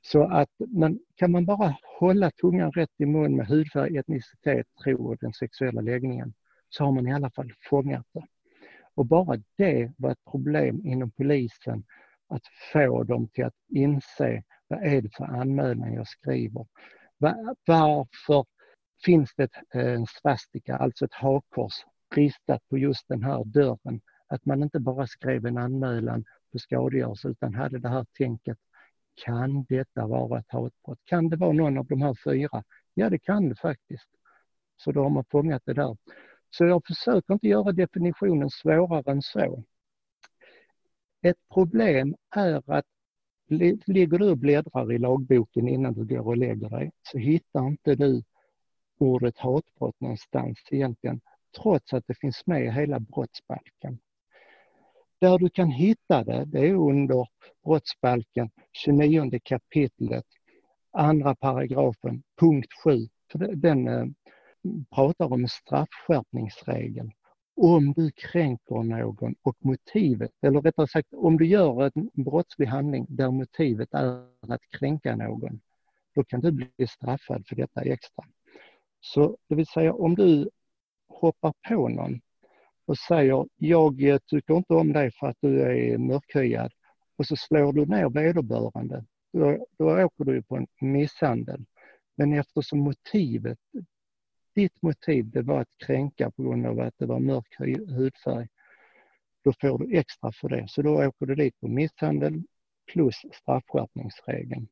så 0.00 0.22
att, 0.22 0.50
man, 0.68 0.98
kan 1.14 1.30
man 1.30 1.44
bara 1.44 1.76
hålla 1.98 2.30
tungan 2.30 2.72
rätt 2.72 2.90
i 2.98 3.06
mun 3.06 3.36
med 3.36 3.46
hudfärg, 3.46 3.96
etnicitet, 3.96 4.66
tro 4.84 5.08
och 5.08 5.16
den 5.20 5.32
sexuella 5.32 5.80
läggningen 5.80 6.34
så 6.68 6.84
har 6.84 6.92
man 6.92 7.08
i 7.08 7.12
alla 7.12 7.30
fall 7.30 7.52
fångat 7.70 8.06
det. 8.12 8.26
Och 8.94 9.06
bara 9.06 9.42
det 9.56 9.92
var 9.96 10.10
ett 10.10 10.24
problem 10.30 10.86
inom 10.86 11.10
polisen 11.10 11.84
att 12.28 12.42
få 12.72 13.02
dem 13.02 13.28
till 13.28 13.44
att 13.44 13.54
inse 13.68 14.42
vad 14.68 14.82
är 14.82 15.02
det 15.02 15.16
för 15.16 15.24
anmälan 15.24 15.92
jag 15.92 16.08
skriver? 16.08 16.66
Varför 17.66 18.44
finns 19.04 19.34
det 19.36 19.50
eh, 19.74 19.92
en 19.92 20.06
svastika, 20.06 20.76
alltså 20.76 21.04
ett 21.04 21.14
hakkors 21.14 21.72
ristat 22.14 22.68
på 22.68 22.78
just 22.78 23.08
den 23.08 23.22
här 23.22 23.44
dörren 23.44 24.00
att 24.26 24.44
man 24.44 24.62
inte 24.62 24.80
bara 24.80 25.06
skrev 25.06 25.46
en 25.46 25.58
anmälan 25.58 26.24
på 26.52 26.58
skadegörelse 26.58 27.28
utan 27.28 27.54
hade 27.54 27.78
det 27.78 27.88
här 27.88 28.06
tänket. 28.18 28.58
Kan 29.24 29.64
detta 29.68 30.06
vara 30.06 30.38
ett 30.38 30.50
hatbrott? 30.52 30.98
Kan 31.04 31.28
det 31.28 31.36
vara 31.36 31.52
någon 31.52 31.78
av 31.78 31.86
de 31.86 32.02
här 32.02 32.16
fyra? 32.24 32.64
Ja, 32.94 33.10
det 33.10 33.18
kan 33.18 33.48
det 33.48 33.56
faktiskt. 33.56 34.08
Så 34.76 34.92
då 34.92 35.02
har 35.02 35.10
man 35.10 35.24
fångat 35.30 35.62
det 35.64 35.74
där. 35.74 35.96
Så 36.50 36.64
jag 36.64 36.86
försöker 36.86 37.34
inte 37.34 37.48
göra 37.48 37.72
definitionen 37.72 38.50
svårare 38.50 39.12
än 39.12 39.22
så. 39.22 39.64
Ett 41.22 41.48
problem 41.54 42.16
är 42.36 42.70
att 42.72 42.86
ligger 43.86 44.18
du 44.18 44.30
och 44.30 44.38
bläddrar 44.38 44.92
i 44.92 44.98
lagboken 44.98 45.68
innan 45.68 45.94
du 45.94 46.04
går 46.04 46.26
och 46.26 46.36
lägger 46.36 46.68
dig 46.68 46.90
så 47.02 47.18
hittar 47.18 47.66
inte 47.66 47.94
du 47.94 48.22
ordet 48.98 49.38
hatbrott 49.38 50.00
någonstans 50.00 50.58
egentligen 50.70 51.20
trots 51.62 51.92
att 51.92 52.06
det 52.06 52.14
finns 52.14 52.46
med 52.46 52.64
i 52.64 52.70
hela 52.70 53.00
brottsbalken. 53.00 53.98
Där 55.20 55.38
du 55.38 55.50
kan 55.50 55.70
hitta 55.70 56.24
det, 56.24 56.44
det 56.44 56.68
är 56.68 56.74
under 56.74 57.26
brottsbalken 57.64 58.50
29 58.72 59.40
kapitlet, 59.44 60.24
andra 60.92 61.34
paragrafen, 61.34 62.22
punkt 62.40 62.72
7. 62.84 63.08
För 63.32 63.38
den 63.38 63.88
eh, 63.88 64.06
pratar 64.94 65.32
om 65.32 65.48
straffskärpningsregeln. 65.48 67.12
Om 67.56 67.92
du 67.92 68.10
kränker 68.10 68.82
någon 68.82 69.34
och 69.42 69.56
motivet, 69.58 70.30
eller 70.42 70.60
rättare 70.60 70.88
sagt 70.88 71.12
om 71.12 71.36
du 71.36 71.46
gör 71.46 71.82
en 71.94 72.10
brottslig 72.24 72.66
handling 72.66 73.06
där 73.08 73.30
motivet 73.30 73.94
är 73.94 74.26
att 74.48 74.60
kränka 74.78 75.16
någon, 75.16 75.60
då 76.14 76.24
kan 76.24 76.40
du 76.40 76.52
bli 76.52 76.86
straffad 76.88 77.46
för 77.46 77.56
detta 77.56 77.82
extra. 77.82 78.24
Så 79.00 79.36
det 79.48 79.54
vill 79.54 79.66
säga 79.66 79.92
om 79.92 80.14
du 80.14 80.50
hoppar 81.08 81.52
på 81.68 81.88
någon 81.88 82.20
och 82.88 82.98
säger 82.98 83.46
jag 83.56 84.02
eh, 84.02 84.18
tycker 84.18 84.54
inte 84.54 84.74
om 84.74 84.92
dig 84.92 85.10
för 85.10 85.26
att 85.26 85.36
du 85.40 85.62
är 85.62 85.98
mörkhyad 85.98 86.72
och 87.16 87.26
så 87.26 87.36
slår 87.36 87.72
du 87.72 87.86
ner 87.86 88.10
vederbörande, 88.10 89.04
då, 89.32 89.66
då 89.78 90.04
åker 90.04 90.24
du 90.24 90.42
på 90.42 90.56
en 90.56 90.66
misshandel. 90.80 91.64
Men 92.16 92.32
eftersom 92.32 92.78
motivet, 92.78 93.58
ditt 94.54 94.82
motiv 94.82 95.30
det 95.30 95.42
var 95.42 95.60
att 95.60 95.78
kränka 95.86 96.30
på 96.30 96.42
grund 96.42 96.66
av 96.66 96.80
att 96.80 96.94
det 96.98 97.06
var 97.06 97.20
mörk 97.20 97.56
hudfärg, 97.88 98.48
då 99.44 99.52
får 99.60 99.78
du 99.78 99.98
extra 99.98 100.32
för 100.32 100.48
det. 100.48 100.68
Så 100.68 100.82
då 100.82 101.06
åker 101.06 101.26
du 101.26 101.34
dit 101.34 101.60
på 101.60 101.68
misshandel 101.68 102.42
plus 102.92 103.16
straffskärpningsregeln. 103.32 104.68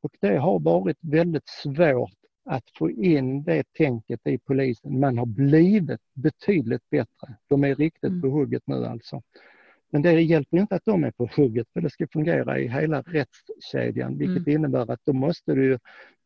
Och 0.00 0.12
det 0.20 0.36
har 0.36 0.60
varit 0.60 0.98
väldigt 1.00 1.48
svårt 1.48 2.17
att 2.48 2.64
få 2.78 2.90
in 2.90 3.42
det 3.42 3.72
tänket 3.72 4.26
i 4.26 4.38
polisen. 4.38 5.00
Man 5.00 5.18
har 5.18 5.26
blivit 5.26 6.00
betydligt 6.14 6.90
bättre. 6.90 7.34
De 7.48 7.64
är 7.64 7.74
riktigt 7.74 8.10
mm. 8.10 8.22
på 8.22 8.28
hugget 8.28 8.62
nu 8.66 8.84
alltså. 8.84 9.22
Men 9.90 10.02
det 10.02 10.20
hjälper 10.20 10.58
inte 10.58 10.74
att 10.74 10.84
de 10.84 11.04
är 11.04 11.10
på 11.10 11.28
hugget 11.36 11.68
för 11.72 11.80
det 11.80 11.90
ska 11.90 12.06
fungera 12.12 12.58
i 12.58 12.68
hela 12.68 13.00
rättskedjan 13.00 14.18
vilket 14.18 14.46
mm. 14.46 14.50
innebär 14.56 14.90
att 14.90 15.00
då 15.04 15.12
måste 15.12 15.54
du 15.54 15.78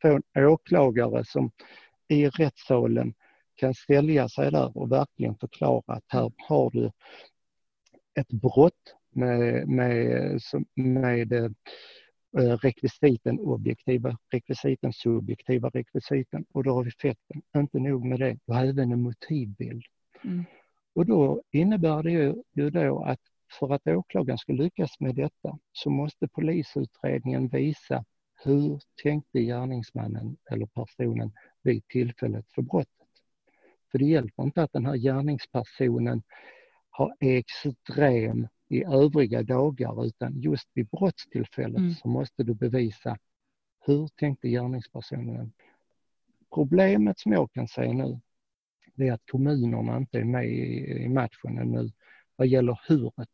få 0.03 0.21
en 0.33 0.45
åklagare 0.47 1.25
som 1.25 1.51
i 2.09 2.29
rättssalen 2.29 3.15
kan 3.55 3.75
ställa 3.75 4.29
sig 4.29 4.51
där 4.51 4.79
och 4.79 4.93
verkligen 4.93 5.35
förklara 5.35 5.83
att 5.87 6.05
här 6.09 6.33
har 6.49 6.71
du 6.71 6.91
ett 8.21 8.29
brott 8.29 8.95
med, 9.11 9.69
med, 9.69 10.41
med 10.75 11.33
eh, 11.33 11.51
rekvisiten 12.33 13.39
objektiva 13.39 14.17
rekvisiten, 14.33 14.93
subjektiva 14.93 15.69
rekvisiten 15.69 16.45
och 16.53 16.65
då 16.65 16.75
har 16.75 16.85
vi 16.85 16.89
effekten. 16.89 17.43
Inte 17.57 17.79
nog 17.79 18.05
med 18.05 18.21
det, 18.21 18.39
du 18.47 18.53
har 18.53 18.65
även 18.65 18.93
en 18.93 19.03
motivbild. 19.03 19.85
Mm. 20.25 20.45
Och 20.95 21.07
då 21.07 21.43
innebär 21.51 22.03
det 22.03 22.11
ju, 22.11 22.35
ju 22.53 22.71
då 22.71 23.05
att 23.05 23.21
för 23.59 23.75
att 23.75 23.87
åklagaren 23.87 24.39
ska 24.39 24.53
lyckas 24.53 25.01
med 25.01 25.15
detta 25.15 25.59
så 25.73 25.91
måste 25.91 26.29
polisutredningen 26.29 27.49
visa 27.49 28.05
hur 28.45 28.81
tänkte 29.03 29.41
gärningsmannen 29.41 30.37
eller 30.51 30.67
personen 30.67 31.33
vid 31.63 31.89
tillfället 31.89 32.47
för 32.55 32.63
brottet. 32.63 33.09
För 33.91 33.99
det 33.99 34.05
hjälper 34.05 34.43
inte 34.43 34.63
att 34.63 34.73
den 34.73 34.87
här 34.87 34.97
gärningspersonen 34.97 36.23
har 36.91 37.15
extrem 37.21 38.49
i 38.73 38.85
övriga 38.85 39.43
dagar 39.43 40.07
utan 40.07 40.41
just 40.41 40.69
vid 40.75 40.89
brottstillfället 40.89 41.79
mm. 41.79 41.95
så 41.95 42.09
måste 42.09 42.43
du 42.43 42.55
bevisa 42.55 43.19
hur 43.87 44.09
tänkte 44.09 44.49
gärningspersonen. 44.49 45.53
Problemet 46.55 47.19
som 47.19 47.33
jag 47.33 47.53
kan 47.53 47.69
se 47.69 47.93
nu 47.93 48.21
det 48.95 49.09
är 49.09 49.13
att 49.13 49.31
kommunerna 49.31 49.97
inte 49.97 50.19
är 50.19 50.25
med 50.25 50.47
i, 50.47 51.09
matchen 51.09 51.55
nu 51.55 51.91
vad 52.37 52.49
gäller 52.49 52.81
huret. 52.89 53.31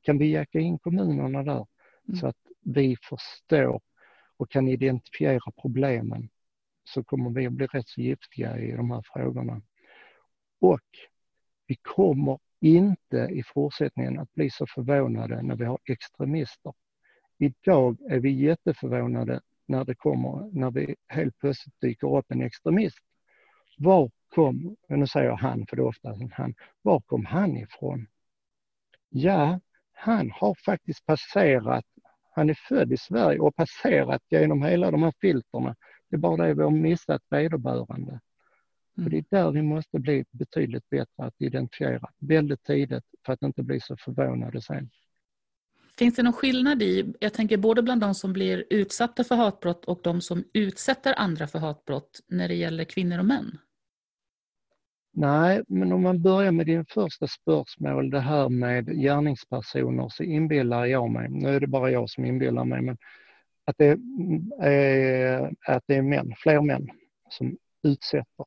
Kan 0.00 0.18
vi 0.18 0.32
jacka 0.32 0.60
in 0.60 0.78
kommunerna 0.78 1.42
där 1.42 1.66
mm. 2.08 2.20
så 2.20 2.26
att 2.26 2.36
vi 2.60 2.96
förstår 3.02 3.80
och 4.36 4.50
kan 4.50 4.68
identifiera 4.68 5.52
problemen 5.60 6.28
så 6.84 7.04
kommer 7.04 7.30
vi 7.30 7.46
att 7.46 7.52
bli 7.52 7.66
rätt 7.66 7.88
så 7.88 8.00
giftiga 8.00 8.58
i 8.58 8.72
de 8.72 8.90
här 8.90 9.02
frågorna. 9.12 9.62
Och 10.60 10.86
vi 11.66 11.76
kommer 11.76 12.38
inte 12.60 13.16
i 13.16 13.42
fortsättningen 13.42 14.18
att 14.18 14.34
bli 14.34 14.50
så 14.50 14.66
förvånade 14.66 15.42
när 15.42 15.56
vi 15.56 15.64
har 15.64 15.78
extremister. 15.84 16.72
Idag 17.38 17.98
är 18.10 18.20
vi 18.20 18.30
jätteförvånade 18.30 19.40
när 19.66 19.84
det 19.84 19.94
kommer, 19.94 20.50
när 20.52 20.70
vi 20.70 20.96
helt 21.08 21.38
plötsligt 21.38 21.80
dyker 21.80 22.18
upp 22.18 22.26
en 22.28 22.42
extremist. 22.42 22.98
Var 23.78 24.10
kom, 24.28 24.76
nu 24.88 25.06
säger 25.06 25.26
jag 25.26 25.36
han 25.36 25.66
för 25.66 25.76
det 25.76 25.82
är 25.82 25.86
oftast 25.86 26.20
en 26.20 26.32
han, 26.32 26.54
var 26.82 27.00
kom 27.00 27.26
han 27.26 27.56
ifrån? 27.56 28.06
Ja, 29.08 29.60
han 29.92 30.30
har 30.30 30.54
faktiskt 30.64 31.06
passerat, 31.06 31.84
han 32.34 32.50
är 32.50 32.58
född 32.68 32.92
i 32.92 32.96
Sverige 32.96 33.38
och 33.38 33.56
passerat 33.56 34.22
genom 34.30 34.62
hela 34.62 34.90
de 34.90 35.02
här 35.02 35.12
filterna. 35.20 35.76
Det 36.10 36.16
är 36.16 36.20
bara 36.20 36.46
det 36.46 36.54
vi 36.54 36.62
har 36.62 36.70
missat 36.70 37.22
vederbörande. 37.30 38.20
Mm. 38.98 39.10
det 39.10 39.18
är 39.18 39.24
där 39.30 39.50
vi 39.50 39.62
måste 39.62 39.98
bli 39.98 40.24
betydligt 40.30 40.90
bättre 40.90 41.24
att 41.24 41.34
identifiera 41.38 42.10
väldigt 42.18 42.64
tidigt 42.64 43.04
för 43.26 43.32
att 43.32 43.42
inte 43.42 43.62
bli 43.62 43.80
så 43.80 43.96
förvånade 43.96 44.62
sen. 44.62 44.90
Finns 45.98 46.14
det 46.14 46.22
någon 46.22 46.32
skillnad 46.32 46.82
i, 46.82 47.14
jag 47.20 47.34
tänker 47.34 47.56
både 47.56 47.82
bland 47.82 48.00
de 48.00 48.14
som 48.14 48.32
blir 48.32 48.64
utsatta 48.70 49.24
för 49.24 49.34
hatbrott 49.34 49.84
och 49.84 50.00
de 50.02 50.20
som 50.20 50.44
utsätter 50.52 51.14
andra 51.18 51.46
för 51.46 51.58
hatbrott 51.58 52.20
när 52.28 52.48
det 52.48 52.54
gäller 52.54 52.84
kvinnor 52.84 53.18
och 53.18 53.24
män? 53.24 53.58
Nej, 55.12 55.62
men 55.68 55.92
om 55.92 56.02
man 56.02 56.22
börjar 56.22 56.52
med 56.52 56.66
din 56.66 56.84
första 56.84 57.26
spörsmål, 57.26 58.10
det 58.10 58.20
här 58.20 58.48
med 58.48 58.86
gärningspersoner, 58.86 60.08
så 60.08 60.22
inbillar 60.22 60.86
jag 60.86 61.10
mig, 61.10 61.28
nu 61.30 61.48
är 61.48 61.60
det 61.60 61.66
bara 61.66 61.90
jag 61.90 62.10
som 62.10 62.24
inbillar 62.24 62.64
mig, 62.64 62.82
men 62.82 62.98
att 63.64 63.76
det 63.78 63.98
är, 64.60 65.52
att 65.66 65.82
det 65.86 65.94
är 65.94 66.02
män, 66.02 66.34
fler 66.42 66.60
män 66.60 66.88
som 67.30 67.56
utsätter 67.82 68.44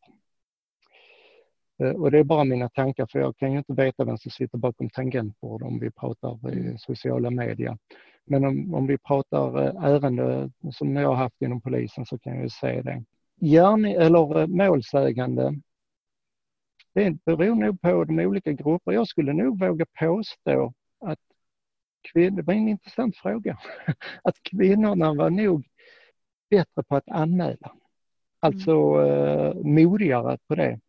och 1.81 2.11
det 2.11 2.19
är 2.19 2.23
bara 2.23 2.43
mina 2.43 2.69
tankar 2.69 3.07
för 3.11 3.19
jag 3.19 3.37
kan 3.37 3.51
ju 3.51 3.57
inte 3.57 3.73
veta 3.73 4.05
vem 4.05 4.17
som 4.17 4.31
sitter 4.31 4.57
bakom 4.57 4.89
tangentbord 4.89 5.63
om 5.63 5.79
vi 5.79 5.91
pratar 5.91 6.53
i 6.53 6.77
sociala 6.77 7.29
medier. 7.29 7.77
Men 8.25 8.45
om, 8.45 8.73
om 8.73 8.87
vi 8.87 8.97
pratar 8.97 9.63
eh, 9.63 9.83
ärende 9.83 10.51
som 10.71 10.95
jag 10.95 11.07
har 11.07 11.15
haft 11.15 11.41
inom 11.41 11.61
polisen 11.61 12.05
så 12.05 12.17
kan 12.17 12.39
jag 12.39 12.51
se 12.51 12.81
det. 12.81 13.03
Gärn, 13.39 13.85
eller 13.85 14.41
eh, 14.41 14.47
målsägande, 14.47 15.53
det 16.93 17.25
beror 17.25 17.55
nog 17.55 17.81
på 17.81 18.03
de 18.03 18.19
olika 18.19 18.51
grupperna. 18.51 18.95
Jag 18.95 19.07
skulle 19.07 19.33
nog 19.33 19.59
våga 19.59 19.85
påstå 19.99 20.73
att 20.99 21.19
kvinnor, 22.13 22.35
det 22.35 22.41
var 22.41 22.53
en 22.53 22.67
intressant 22.67 23.17
fråga, 23.17 23.57
att 24.23 24.43
kvinnorna 24.43 25.13
var 25.13 25.29
nog 25.29 25.67
bättre 26.49 26.83
på 26.83 26.95
att 26.95 27.09
anmäla. 27.09 27.75
Alltså 28.39 28.71
eh, 29.05 29.53
modigare 29.55 30.37
på 30.47 30.55
det 30.55 30.79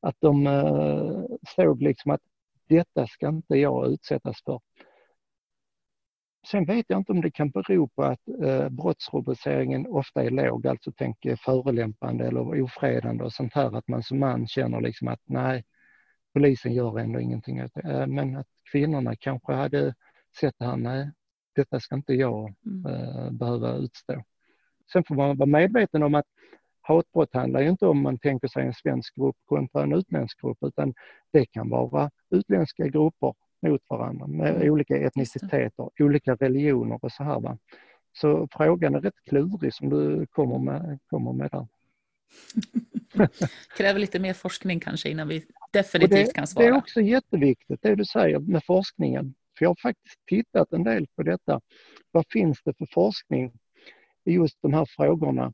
att 0.00 0.16
de 0.18 0.46
eh, 0.46 1.24
såg 1.56 1.82
liksom 1.82 2.10
att 2.10 2.20
detta 2.68 3.06
ska 3.06 3.28
inte 3.28 3.56
jag 3.56 3.92
utsättas 3.92 4.42
för. 4.44 4.60
Sen 6.46 6.64
vet 6.64 6.84
jag 6.88 7.00
inte 7.00 7.12
om 7.12 7.20
det 7.20 7.30
kan 7.30 7.50
bero 7.50 7.88
på 7.88 8.02
att 8.02 8.28
eh, 8.42 8.68
brottsrubriceringen 8.68 9.86
ofta 9.86 10.22
är 10.22 10.30
låg, 10.30 10.66
alltså 10.66 10.92
tänk 10.96 11.16
förolämpande 11.44 12.26
eller 12.26 12.62
ofredande 12.62 13.24
och 13.24 13.32
sånt 13.32 13.54
här, 13.54 13.76
att 13.76 13.88
man 13.88 14.02
som 14.02 14.18
man 14.18 14.46
känner 14.46 14.80
liksom 14.80 15.08
att 15.08 15.20
nej, 15.24 15.64
polisen 16.34 16.72
gör 16.72 16.98
ändå 16.98 17.20
ingenting 17.20 17.62
åt 17.62 17.74
det. 17.74 17.80
Eh, 17.80 18.06
men 18.06 18.36
att 18.36 18.48
kvinnorna 18.72 19.16
kanske 19.16 19.52
hade 19.52 19.94
sett 20.40 20.54
det 20.58 20.64
här, 20.64 20.76
nej, 20.76 21.10
detta 21.54 21.80
ska 21.80 21.94
inte 21.94 22.14
jag 22.14 22.54
mm. 22.66 22.86
eh, 22.86 23.30
behöva 23.30 23.74
utstå. 23.74 24.22
Sen 24.92 25.04
får 25.04 25.14
man 25.14 25.36
vara 25.36 25.46
medveten 25.46 26.02
om 26.02 26.14
att 26.14 26.26
hatbrott 26.82 27.34
handlar 27.34 27.60
ju 27.60 27.68
inte 27.68 27.86
om 27.86 28.02
man 28.02 28.18
tänker 28.18 28.48
sig 28.48 28.66
en 28.66 28.74
svensk 28.74 29.14
grupp 29.14 29.36
kontra 29.44 29.82
en 29.82 29.92
utländsk 29.92 30.40
grupp 30.40 30.58
utan 30.60 30.94
det 31.32 31.46
kan 31.46 31.68
vara 31.68 32.10
utländska 32.30 32.88
grupper 32.88 33.34
mot 33.62 33.80
varandra 33.88 34.26
med 34.26 34.56
mm. 34.56 34.72
olika 34.72 34.96
etniciteter, 34.96 35.90
olika 35.98 36.34
religioner 36.34 36.98
och 37.02 37.12
så 37.12 37.24
här. 37.24 37.40
Va? 37.40 37.58
Så 38.12 38.48
frågan 38.52 38.94
är 38.94 39.00
rätt 39.00 39.24
klurig 39.28 39.74
som 39.74 39.88
du 39.90 40.26
kommer 40.26 40.58
med, 40.58 40.98
kommer 41.06 41.32
med 41.32 41.50
där. 41.50 41.66
Kräver 43.76 44.00
lite 44.00 44.18
mer 44.18 44.34
forskning 44.34 44.80
kanske 44.80 45.10
innan 45.10 45.28
vi 45.28 45.44
definitivt 45.72 46.26
det, 46.26 46.34
kan 46.34 46.46
svara. 46.46 46.64
Det 46.64 46.70
är 46.70 46.76
också 46.76 47.00
jätteviktigt 47.00 47.82
det 47.82 47.94
du 47.94 48.04
säger 48.04 48.38
med 48.38 48.64
forskningen. 48.64 49.34
För 49.58 49.64
jag 49.64 49.70
har 49.70 49.76
faktiskt 49.82 50.26
tittat 50.26 50.72
en 50.72 50.84
del 50.84 51.06
på 51.16 51.22
detta. 51.22 51.60
Vad 52.10 52.24
finns 52.32 52.62
det 52.64 52.74
för 52.78 52.86
forskning 52.92 53.52
i 54.24 54.32
just 54.32 54.62
de 54.62 54.74
här 54.74 54.86
frågorna? 54.96 55.52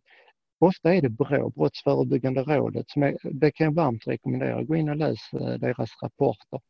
Ofta 0.58 0.94
är 0.94 1.02
det 1.02 1.08
BRÅ, 1.08 1.50
Brottsförebyggande 1.50 2.42
rådet, 2.42 2.90
som 2.90 3.02
är, 3.02 3.16
det 3.22 3.50
kan 3.50 3.64
jag 3.64 3.74
varmt 3.74 4.06
rekommendera. 4.06 4.62
Gå 4.62 4.76
in 4.76 4.88
och 4.88 4.96
läs 4.96 5.32
eh, 5.32 5.54
deras 5.54 5.90
rapporter. 6.02 6.60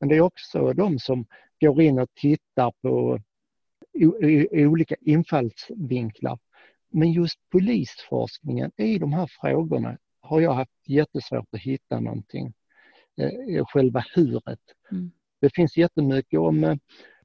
Men 0.00 0.08
det 0.08 0.16
är 0.16 0.20
också 0.20 0.72
de 0.72 0.98
som 0.98 1.26
går 1.60 1.82
in 1.82 1.98
och 1.98 2.08
tittar 2.14 2.72
på 2.82 3.18
olika 4.52 4.94
infallsvinklar. 5.00 6.38
Men 6.90 7.12
just 7.12 7.38
polisforskningen 7.50 8.70
i 8.76 8.98
de 8.98 9.12
här 9.12 9.28
frågorna 9.40 9.98
har 10.20 10.40
jag 10.40 10.52
haft 10.52 10.88
jättesvårt 10.88 11.48
att 11.52 11.60
hitta 11.60 12.00
någonting. 12.00 12.52
Eh, 13.20 13.64
själva 13.66 14.04
huret. 14.14 14.60
Mm. 14.90 15.10
Det 15.40 15.54
finns 15.54 15.76
jättemycket 15.76 16.40
om 16.40 16.64
eh, 16.64 16.76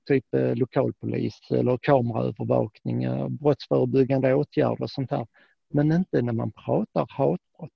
typ 0.05 0.25
lokalpolis 0.31 1.39
eller 1.51 1.79
kameraövervakning, 1.81 3.05
brottsförebyggande 3.37 4.33
åtgärder 4.33 4.81
och 4.83 4.91
sånt 4.91 5.11
här 5.11 5.27
men 5.69 5.91
inte 5.91 6.21
när 6.21 6.33
man 6.33 6.51
pratar 6.51 7.07
hatbrott. 7.09 7.71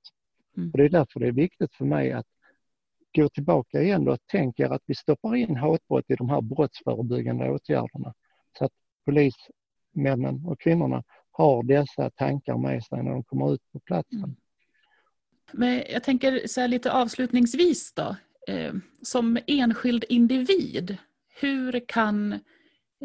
Mm. 0.58 0.72
Och 0.72 0.78
det 0.78 0.84
är 0.84 0.90
därför 0.90 1.20
det 1.20 1.28
är 1.28 1.32
viktigt 1.32 1.74
för 1.76 1.86
mig 1.86 2.12
att 2.12 2.28
gå 3.16 3.30
tillbaka 3.30 3.82
igen 3.82 4.08
och 4.08 4.18
tänka 4.28 4.70
att 4.70 4.82
vi 4.86 4.96
stoppar 4.96 5.36
in 5.36 5.56
hatbrott 5.56 6.06
i 6.08 6.16
de 6.16 6.30
här 6.30 6.42
brottsförebyggande 6.42 7.50
åtgärderna. 7.50 8.14
Så 8.58 8.66
att 8.66 8.72
polismännen 9.06 10.46
och 10.46 10.60
kvinnorna 10.60 11.04
har 11.32 11.64
dessa 11.64 12.10
tankar 12.10 12.58
med 12.58 12.84
sig 12.84 13.04
när 13.04 13.12
de 13.12 13.24
kommer 13.24 13.54
ut 13.54 13.62
på 13.72 13.80
platsen. 13.80 14.20
Mm. 14.20 14.36
Men 15.52 15.84
jag 15.90 16.04
tänker 16.04 16.48
så 16.48 16.68
lite 16.68 16.92
avslutningsvis 16.92 17.94
då. 17.94 18.16
Eh, 18.48 18.74
som 19.02 19.38
enskild 19.48 20.06
individ, 20.10 20.98
hur 21.40 21.88
kan 21.88 22.34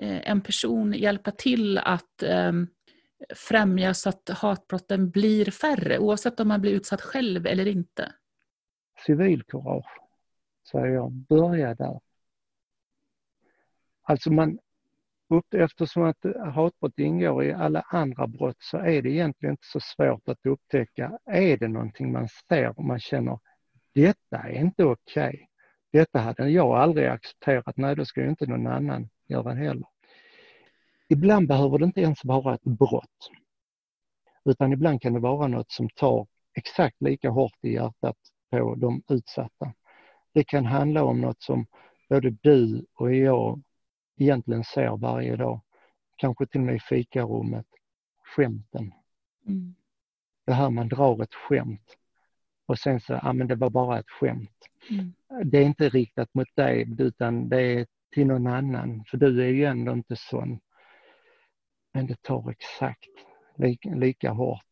eh, 0.01 0.31
en 0.31 0.41
person 0.41 0.93
hjälpa 0.93 1.31
till 1.31 1.79
att 1.79 2.23
eh, 2.23 2.53
främja 3.35 3.95
så 3.95 4.09
att 4.09 4.29
hatbrotten 4.29 5.11
blir 5.11 5.51
färre 5.51 5.99
oavsett 5.99 6.41
om 6.41 6.49
man 6.49 6.61
blir 6.61 6.73
utsatt 6.73 7.01
själv 7.01 7.47
eller 7.47 7.69
inte? 7.69 8.13
Civilkurage, 9.07 10.01
säger 10.71 10.87
jag. 10.87 11.13
Börja 11.13 11.75
där. 11.75 12.01
Alltså 14.03 14.33
man, 14.33 14.59
eftersom 15.55 16.03
att 16.03 16.25
hatbrott 16.55 16.99
ingår 16.99 17.45
i 17.45 17.53
alla 17.53 17.81
andra 17.81 18.27
brott 18.27 18.57
så 18.59 18.79
är 18.79 19.03
det 19.03 19.11
egentligen 19.11 19.53
inte 19.53 19.67
så 19.67 19.81
svårt 19.81 20.29
att 20.29 20.47
upptäcka. 20.47 21.19
Är 21.25 21.57
det 21.57 21.69
någonting 21.69 22.13
man 22.13 22.29
ser 22.49 22.79
och 22.79 22.85
man 22.85 23.01
känner 23.01 23.39
detta 23.95 24.37
är 24.37 24.53
inte 24.53 24.85
okej. 24.85 25.29
Okay. 25.29 25.47
Detta 25.93 26.19
hade 26.19 26.49
jag 26.49 26.79
aldrig 26.79 27.07
accepterat. 27.07 27.77
Nej, 27.77 27.97
då 27.97 28.05
ska 28.05 28.21
ju 28.21 28.29
inte 28.29 28.47
någon 28.47 28.67
annan 28.67 29.09
göra 29.29 29.55
det 29.55 29.61
heller. 29.61 29.85
Ibland 31.09 31.49
behöver 31.49 31.79
det 31.79 31.85
inte 31.85 32.01
ens 32.01 32.25
vara 32.25 32.55
ett 32.55 32.65
brott. 32.65 33.31
Utan 34.45 34.73
ibland 34.73 35.03
kan 35.03 35.13
det 35.13 35.21
vara 35.21 35.49
något 35.49 35.73
som 35.73 35.89
tar 35.89 36.27
exakt 36.55 37.03
lika 37.03 37.31
hårt 37.31 37.65
i 37.65 37.73
hjärtat 37.73 38.17
på 38.51 38.75
de 38.75 39.03
utsatta. 39.09 39.73
Det 40.33 40.45
kan 40.45 40.67
handla 40.67 41.05
om 41.05 41.21
något 41.21 41.43
som 41.43 41.67
både 42.09 42.31
du 42.31 42.87
och 42.95 43.15
jag 43.15 43.63
egentligen 44.17 44.65
ser 44.65 44.97
varje 44.97 45.37
dag. 45.37 45.61
Kanske 46.17 46.47
till 46.47 46.61
och 46.61 46.67
med 46.67 46.77
i 46.77 46.81
fikarummet. 46.81 47.67
Skämten. 48.37 48.95
Mm. 49.47 49.75
Det 50.47 50.53
här 50.53 50.71
man 50.71 50.89
drar 50.89 51.23
ett 51.23 51.35
skämt 51.35 51.97
och 52.67 52.79
sen 52.79 53.01
så, 53.01 53.13
ja 53.23 53.33
men 53.33 53.49
det 53.49 53.55
var 53.55 53.71
bara 53.71 53.99
ett 53.99 54.11
skämt. 54.11 54.69
Mm. 54.91 55.13
Det 55.45 55.59
är 55.59 55.63
inte 55.63 55.89
riktat 55.89 56.35
mot 56.35 56.57
dig 56.57 56.97
utan 56.99 57.49
det 57.49 57.63
är 57.63 57.87
till 58.15 58.27
någon 58.27 58.47
annan 58.47 59.05
för 59.05 59.17
du 59.19 59.43
är 59.43 59.49
ju 59.49 59.65
ändå 59.65 59.93
inte 59.93 60.17
sån. 60.17 60.61
Men 61.95 62.07
det 62.07 62.23
tar 62.23 62.51
exakt 62.51 63.09
lika, 63.57 63.95
lika 63.95 64.31
hårt. 64.31 64.67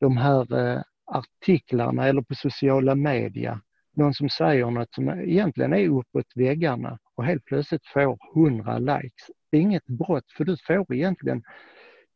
De 0.00 0.16
här 0.16 0.58
eh, 0.58 0.82
artiklarna 1.04 2.08
eller 2.08 2.22
på 2.22 2.34
sociala 2.34 2.94
medier, 2.94 3.60
någon 3.96 4.14
som 4.14 4.28
säger 4.28 4.70
något 4.70 4.94
som 4.94 5.08
egentligen 5.08 5.72
är 5.72 5.88
uppåt 5.88 6.32
väggarna 6.34 6.98
och 7.14 7.24
helt 7.24 7.44
plötsligt 7.44 7.86
får 7.86 8.18
100 8.36 8.78
likes. 8.78 9.30
Det 9.50 9.56
är 9.56 9.60
inget 9.60 9.86
brott 9.86 10.32
för 10.36 10.44
du 10.44 10.56
får 10.66 10.94
egentligen 10.94 11.42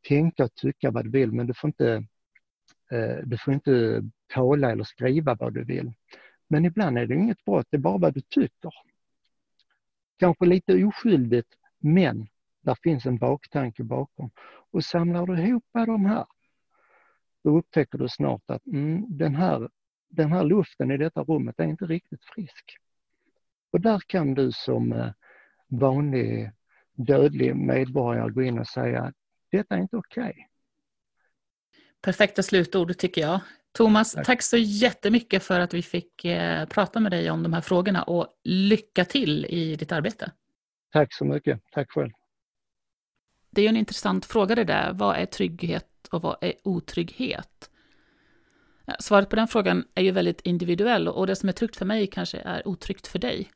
tänka 0.09 0.45
och 0.45 0.55
tycka 0.55 0.91
vad 0.91 1.05
du 1.05 1.11
vill 1.11 1.33
men 1.33 1.47
du 1.47 1.55
får 1.55 1.69
inte, 1.69 2.07
eh, 2.91 3.17
du 3.25 3.39
får 3.39 3.55
inte 3.55 4.03
tala 4.35 4.71
eller 4.71 4.85
skriva 4.85 5.35
vad 5.35 5.55
du 5.55 5.65
vill. 5.65 5.93
Men 6.49 6.65
ibland 6.65 6.99
är 6.99 7.07
det 7.07 7.15
inget 7.15 7.45
brott, 7.45 7.67
det 7.71 7.77
är 7.77 7.81
bara 7.81 7.99
vad 7.99 8.15
du 8.15 8.21
tycker. 8.21 8.71
Kanske 10.19 10.47
lite 10.47 10.85
oskyldigt 10.85 11.49
men 11.79 12.29
där 12.67 12.77
finns 12.83 13.07
en 13.07 13.19
baktanke 13.19 13.83
bakom. 13.83 14.31
Och 14.71 14.85
samlar 14.85 15.27
du 15.27 15.43
ihop 15.43 15.65
de 15.73 16.07
här 16.07 16.27
då 17.45 17.59
upptäcker 17.59 17.99
du 17.99 18.09
snart 18.09 18.43
att 18.47 18.67
mm, 18.67 19.05
den, 19.09 19.35
här, 19.35 19.69
den 20.09 20.33
här 20.33 20.45
luften 20.45 20.91
i 20.91 20.97
detta 20.97 21.23
rummet 21.23 21.61
är 21.61 21.65
inte 21.65 21.85
riktigt 21.85 22.25
frisk. 22.25 22.77
Och 23.73 23.81
där 23.81 24.01
kan 24.07 24.35
du 24.35 24.53
som 24.53 24.93
eh, 24.93 25.11
vanlig 25.69 26.51
dödlig 26.93 27.57
medborgare 27.57 28.31
gå 28.31 28.43
in 28.43 28.59
och 28.59 28.69
säga 28.69 29.13
detta 29.51 29.75
är 29.75 29.81
inte 29.81 29.97
okej. 29.97 30.31
Okay. 30.31 30.45
Perfekta 32.01 32.43
slutord 32.43 32.99
tycker 32.99 33.21
jag. 33.21 33.41
Thomas, 33.73 34.13
tack. 34.13 34.27
tack. 34.27 34.43
så 34.43 34.57
jättemycket 34.57 35.43
för 35.43 35.61
att 35.61 35.75
vi 35.75 35.83
fick 35.83 36.25
eh, 36.25 36.67
prata 36.67 37.01
med 37.01 37.13
dig 37.13 37.31
om 37.31 37.43
de 37.43 37.53
här 37.53 37.61
frågorna 37.61 38.03
och 38.03 38.29
lycka 38.45 39.05
till 39.05 39.45
i 39.45 39.77
ditt 39.77 39.93
arbete. 39.93 40.33
Tack 40.93 41.15
så 41.15 41.25
mycket. 41.25 41.61
Tack 41.73 41.91
själv. 41.91 42.11
Det 43.51 43.61
är 43.61 43.63
ju 43.63 43.69
en 43.69 43.77
intressant 43.77 44.27
fråga 44.27 44.55
det 44.55 44.65
där. 44.65 44.93
Vad 44.93 45.17
är 45.17 45.27
trygghet 45.27 45.89
och 46.11 46.23
vad 46.23 46.37
är 46.41 46.53
otrygghet? 46.63 47.71
Svaret 48.99 49.29
på 49.29 49.37
den 49.37 49.49
frågan 49.49 49.85
är 49.95 50.03
ju 50.03 50.11
väldigt 50.11 50.41
individuell 50.41 51.09
och 51.09 51.27
det 51.27 51.37
som 51.37 51.49
är 51.49 51.53
tryggt 51.53 51.77
för 51.77 51.85
mig 51.85 52.07
kanske 52.07 52.39
är 52.39 52.69
otryggt 52.69 53.07
för 53.07 53.19
dig. 53.19 53.51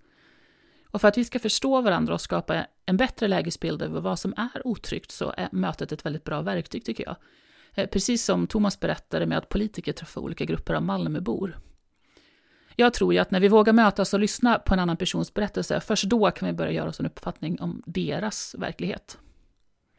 Och 0.90 1.00
för 1.00 1.09
att 1.09 1.18
vi 1.18 1.24
ska 1.24 1.38
förstå 1.38 1.81
varandra 1.81 2.14
och 2.14 2.20
skapa 2.20 2.66
en 2.87 2.96
bättre 2.96 3.29
lägesbild 3.29 3.83
över 3.83 4.00
vad 4.00 4.18
som 4.18 4.35
är 4.37 4.66
otryggt 4.66 5.11
så 5.11 5.35
är 5.37 5.48
mötet 5.53 5.92
ett 5.92 6.07
väldigt 6.07 6.24
bra 6.24 6.42
verktyg 6.42 6.85
tycker 6.85 7.05
jag. 7.05 7.16
Eh, 7.74 7.87
precis 7.87 8.24
som 8.24 8.46
Thomas 8.46 8.81
berättade 8.81 9.26
med 9.26 9.38
att 9.38 9.48
politiker 9.48 9.92
träffar 9.92 10.20
olika 10.20 10.44
grupper 10.44 10.74
av 10.74 10.83
Malmöbor. 10.83 11.59
Jag 12.76 12.94
tror 12.94 13.12
ju 13.12 13.18
att 13.18 13.31
när 13.31 13.40
vi 13.40 13.48
vågar 13.48 13.72
mötas 13.72 14.14
och 14.14 14.20
lyssna 14.20 14.59
på 14.59 14.74
en 14.74 14.81
annan 14.81 14.96
persons 14.96 15.35
berättelse, 15.35 15.81
först 15.81 16.05
då 16.05 16.31
kan 16.31 16.46
vi 16.46 16.53
börja 16.53 16.72
göra 16.72 16.88
oss 16.88 17.00
en 17.00 17.07
uppfattning 17.07 17.61
om 17.61 17.83
deras 17.87 18.55
verklighet. 18.59 19.18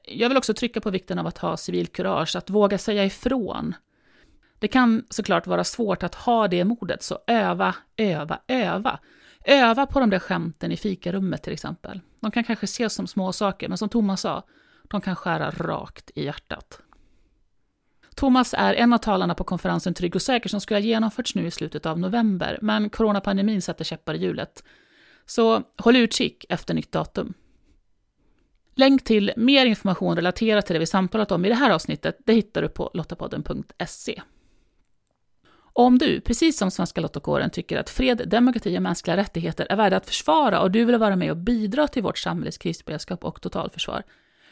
Jag 0.03 0.29
vill 0.29 0.37
också 0.37 0.53
trycka 0.53 0.81
på 0.81 0.89
vikten 0.89 1.19
av 1.19 1.27
att 1.27 1.37
ha 1.37 1.57
civilkurage, 1.57 2.35
att 2.35 2.49
våga 2.49 2.77
säga 2.77 3.05
ifrån. 3.05 3.75
Det 4.59 4.67
kan 4.67 5.05
såklart 5.09 5.47
vara 5.47 5.63
svårt 5.63 6.03
att 6.03 6.15
ha 6.15 6.47
det 6.47 6.63
modet, 6.65 7.03
så 7.03 7.19
öva, 7.27 7.75
öva, 7.97 8.39
öva. 8.47 8.99
Öva 9.45 9.85
på 9.85 9.99
de 9.99 10.09
där 10.09 10.19
skämten 10.19 10.71
i 10.71 10.77
fikarummet 10.77 11.43
till 11.43 11.53
exempel. 11.53 11.99
De 12.19 12.31
kan 12.31 12.43
kanske 12.43 12.63
ses 12.63 12.93
som 12.93 13.07
små 13.07 13.33
saker, 13.33 13.69
men 13.69 13.77
som 13.77 13.89
Thomas 13.89 14.21
sa, 14.21 14.43
de 14.83 15.01
kan 15.01 15.15
skära 15.15 15.51
rakt 15.51 16.11
i 16.15 16.25
hjärtat. 16.25 16.81
Thomas 18.15 18.53
är 18.57 18.73
en 18.73 18.93
av 18.93 18.97
talarna 18.97 19.35
på 19.35 19.43
konferensen 19.43 19.93
Trygg 19.93 20.15
och 20.15 20.21
säker 20.21 20.49
som 20.49 20.61
skulle 20.61 20.79
ha 20.79 20.85
genomförts 20.85 21.35
nu 21.35 21.47
i 21.47 21.51
slutet 21.51 21.85
av 21.85 21.99
november, 21.99 22.59
men 22.61 22.89
coronapandemin 22.89 23.61
sätter 23.61 23.83
käppar 23.83 24.13
i 24.13 24.17
hjulet. 24.17 24.63
Så 25.25 25.63
håll 25.77 25.95
utkik 25.95 26.45
efter 26.49 26.73
nytt 26.73 26.91
datum. 26.91 27.33
Länk 28.75 29.03
till 29.03 29.33
mer 29.37 29.65
information 29.65 30.15
relaterat 30.15 30.65
till 30.65 30.73
det 30.73 30.79
vi 30.79 30.85
samtalat 30.85 31.31
om 31.31 31.45
i 31.45 31.49
det 31.49 31.55
här 31.55 31.71
avsnittet, 31.71 32.17
det 32.25 32.33
hittar 32.33 32.61
du 32.61 32.69
på 32.69 32.91
lottapodden.se. 32.93 34.21
Om 35.73 35.97
du, 35.97 36.21
precis 36.21 36.57
som 36.57 36.71
Svenska 36.71 37.01
Lottakåren, 37.01 37.49
tycker 37.49 37.77
att 37.77 37.89
fred, 37.89 38.23
demokrati 38.27 38.77
och 38.77 38.81
mänskliga 38.81 39.17
rättigheter 39.17 39.67
är 39.69 39.75
värda 39.75 39.97
att 39.97 40.05
försvara 40.05 40.61
och 40.61 40.71
du 40.71 40.85
vill 40.85 40.97
vara 40.97 41.15
med 41.15 41.31
och 41.31 41.37
bidra 41.37 41.87
till 41.87 42.03
vårt 42.03 42.17
samhälles 42.17 42.57
krisberedskap 42.57 43.23
och 43.23 43.41
totalförsvar, 43.41 44.03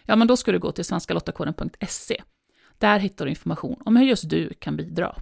ja 0.06 0.16
men 0.16 0.28
då 0.28 0.38
ska 0.38 0.52
du 0.52 0.60
gå 0.60 0.72
till 0.72 0.86
svenskalottakåren.se. 0.86 2.22
Där 2.78 3.00
hittar 3.00 3.26
du 3.26 3.30
information 3.30 3.82
om 3.86 3.96
hur 3.96 4.06
just 4.06 4.30
du 4.30 4.54
kan 4.60 4.78
bidra. 4.78 5.16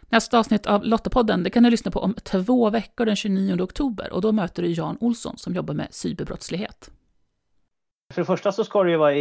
Nästa 0.00 0.38
avsnitt 0.38 0.66
av 0.66 0.84
Lottapodden 0.84 1.42
det 1.42 1.50
kan 1.50 1.62
du 1.62 1.70
lyssna 1.70 1.90
på 1.90 2.00
om 2.00 2.14
två 2.14 2.70
veckor 2.70 3.06
den 3.06 3.16
29 3.16 3.62
oktober 3.62 4.12
och 4.12 4.20
då 4.20 4.32
möter 4.32 4.62
du 4.62 4.68
Jan 4.68 4.96
Olsson 5.00 5.38
som 5.38 5.54
jobbar 5.54 5.74
med 5.74 5.88
cyberbrottslighet. 5.90 6.90
För 8.12 8.20
det 8.20 8.26
första 8.26 8.52
så 8.52 8.64
ska 8.64 8.82
det 8.82 8.90
ju 8.90 8.96
vara 8.96 9.14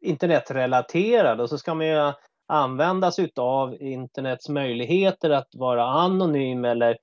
internetrelaterad 0.00 1.40
och 1.40 1.48
så 1.48 1.58
ska 1.58 1.74
man 1.74 1.86
ju 1.86 2.12
använda 2.48 3.10
sig 3.10 3.30
av 3.36 3.82
internets 3.82 4.48
möjligheter 4.48 5.30
att 5.30 5.48
vara 5.54 5.84
anonym 5.84 6.64
eller 6.64 6.96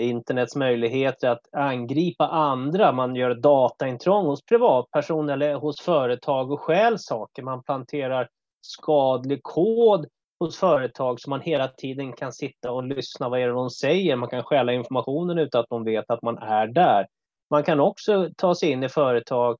internets 0.00 0.56
möjligheter 0.56 1.30
att 1.30 1.54
angripa 1.54 2.28
andra. 2.28 2.92
Man 2.92 3.16
gör 3.16 3.34
dataintrång 3.34 4.26
hos 4.26 4.44
privatpersoner 4.44 5.32
eller 5.32 5.54
hos 5.54 5.80
företag 5.80 6.50
och 6.50 6.60
stjäl 6.60 6.98
saker. 6.98 7.42
Man 7.42 7.62
planterar 7.62 8.28
skadlig 8.60 9.42
kod 9.42 10.06
hos 10.40 10.58
företag 10.58 11.20
så 11.20 11.30
man 11.30 11.40
hela 11.40 11.68
tiden 11.68 12.12
kan 12.12 12.32
sitta 12.32 12.72
och 12.72 12.84
lyssna 12.84 13.28
vad 13.28 13.40
är 13.40 13.46
det 13.46 13.52
de 13.52 13.70
säger. 13.70 14.16
Man 14.16 14.28
kan 14.28 14.42
stjäla 14.42 14.72
informationen 14.72 15.38
utan 15.38 15.60
att 15.60 15.68
de 15.68 15.84
vet 15.84 16.10
att 16.10 16.22
man 16.22 16.38
är 16.38 16.66
där. 16.66 17.06
Man 17.50 17.62
kan 17.62 17.80
också 17.80 18.30
ta 18.36 18.54
sig 18.54 18.70
in 18.70 18.82
i 18.82 18.88
företag 18.88 19.56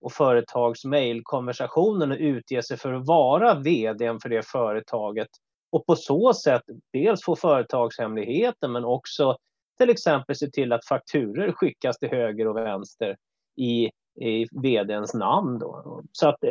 och 0.00 0.12
företags 0.12 0.84
mejlkonversationen 0.84 2.12
och 2.12 2.18
utge 2.20 2.62
sig 2.62 2.76
för 2.76 2.92
att 2.92 3.06
vara 3.06 3.54
vd 3.54 4.18
för 4.22 4.28
det 4.28 4.46
företaget 4.46 5.28
och 5.70 5.86
på 5.86 5.96
så 5.96 6.34
sätt 6.34 6.62
dels 6.92 7.24
få 7.24 7.36
företagshemligheten 7.36 8.72
men 8.72 8.84
också 8.84 9.36
till 9.78 9.90
exempel 9.90 10.36
se 10.36 10.50
till 10.50 10.72
att 10.72 10.86
fakturer 10.86 11.52
skickas 11.52 11.98
till 11.98 12.08
höger 12.08 12.48
och 12.48 12.56
vänster 12.56 13.16
i, 13.56 13.90
i 14.20 14.46
vdns 14.50 15.14
namn. 15.14 15.58
Då. 15.58 16.02
Så 16.12 16.28
att 16.28 16.44
eh, 16.44 16.50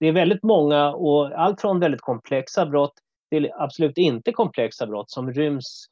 det 0.00 0.06
är 0.06 0.12
väldigt 0.12 0.42
många 0.42 0.94
och 0.94 1.26
allt 1.26 1.60
från 1.60 1.80
väldigt 1.80 2.00
komplexa 2.00 2.66
brott 2.66 2.94
till 3.30 3.50
absolut 3.54 3.98
inte 3.98 4.32
komplexa 4.32 4.86
brott 4.86 5.10
som 5.10 5.32
ryms 5.32 5.86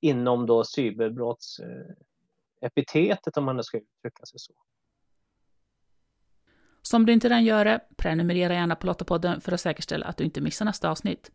inom 0.00 0.46
då 0.46 0.64
cyberbrottsepitetet 0.64 3.36
eh, 3.36 3.40
om 3.40 3.44
man 3.44 3.64
ska 3.64 3.78
uttrycka 3.78 4.26
sig 4.26 4.38
så. 4.38 4.52
Som 6.86 7.06
du 7.06 7.12
inte 7.12 7.28
redan 7.28 7.44
gör 7.44 7.64
det, 7.64 7.80
prenumerera 7.96 8.54
gärna 8.54 8.76
på 8.76 8.86
Lottapodden 8.86 9.40
för 9.40 9.52
att 9.52 9.60
säkerställa 9.60 10.06
att 10.06 10.16
du 10.16 10.24
inte 10.24 10.40
missar 10.40 10.64
nästa 10.64 10.90
avsnitt. 10.90 11.30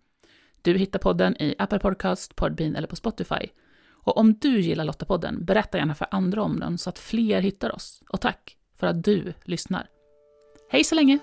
Du 0.61 0.77
hittar 0.77 0.99
podden 0.99 1.41
i 1.41 1.55
Apple 1.57 1.79
Podcast, 1.79 2.35
Podbean 2.35 2.75
eller 2.75 2.87
på 2.87 2.95
Spotify. 2.95 3.47
Och 3.89 4.17
om 4.17 4.33
du 4.33 4.59
gillar 4.59 4.85
Lottapodden, 4.85 5.45
berätta 5.45 5.77
gärna 5.77 5.95
för 5.95 6.07
andra 6.11 6.43
om 6.43 6.59
den 6.59 6.77
så 6.77 6.89
att 6.89 6.99
fler 6.99 7.41
hittar 7.41 7.75
oss. 7.75 8.03
Och 8.09 8.21
tack 8.21 8.57
för 8.77 8.87
att 8.87 9.03
du 9.03 9.33
lyssnar. 9.43 9.89
Hej 10.71 10.83
så 10.83 10.95
länge! 10.95 11.19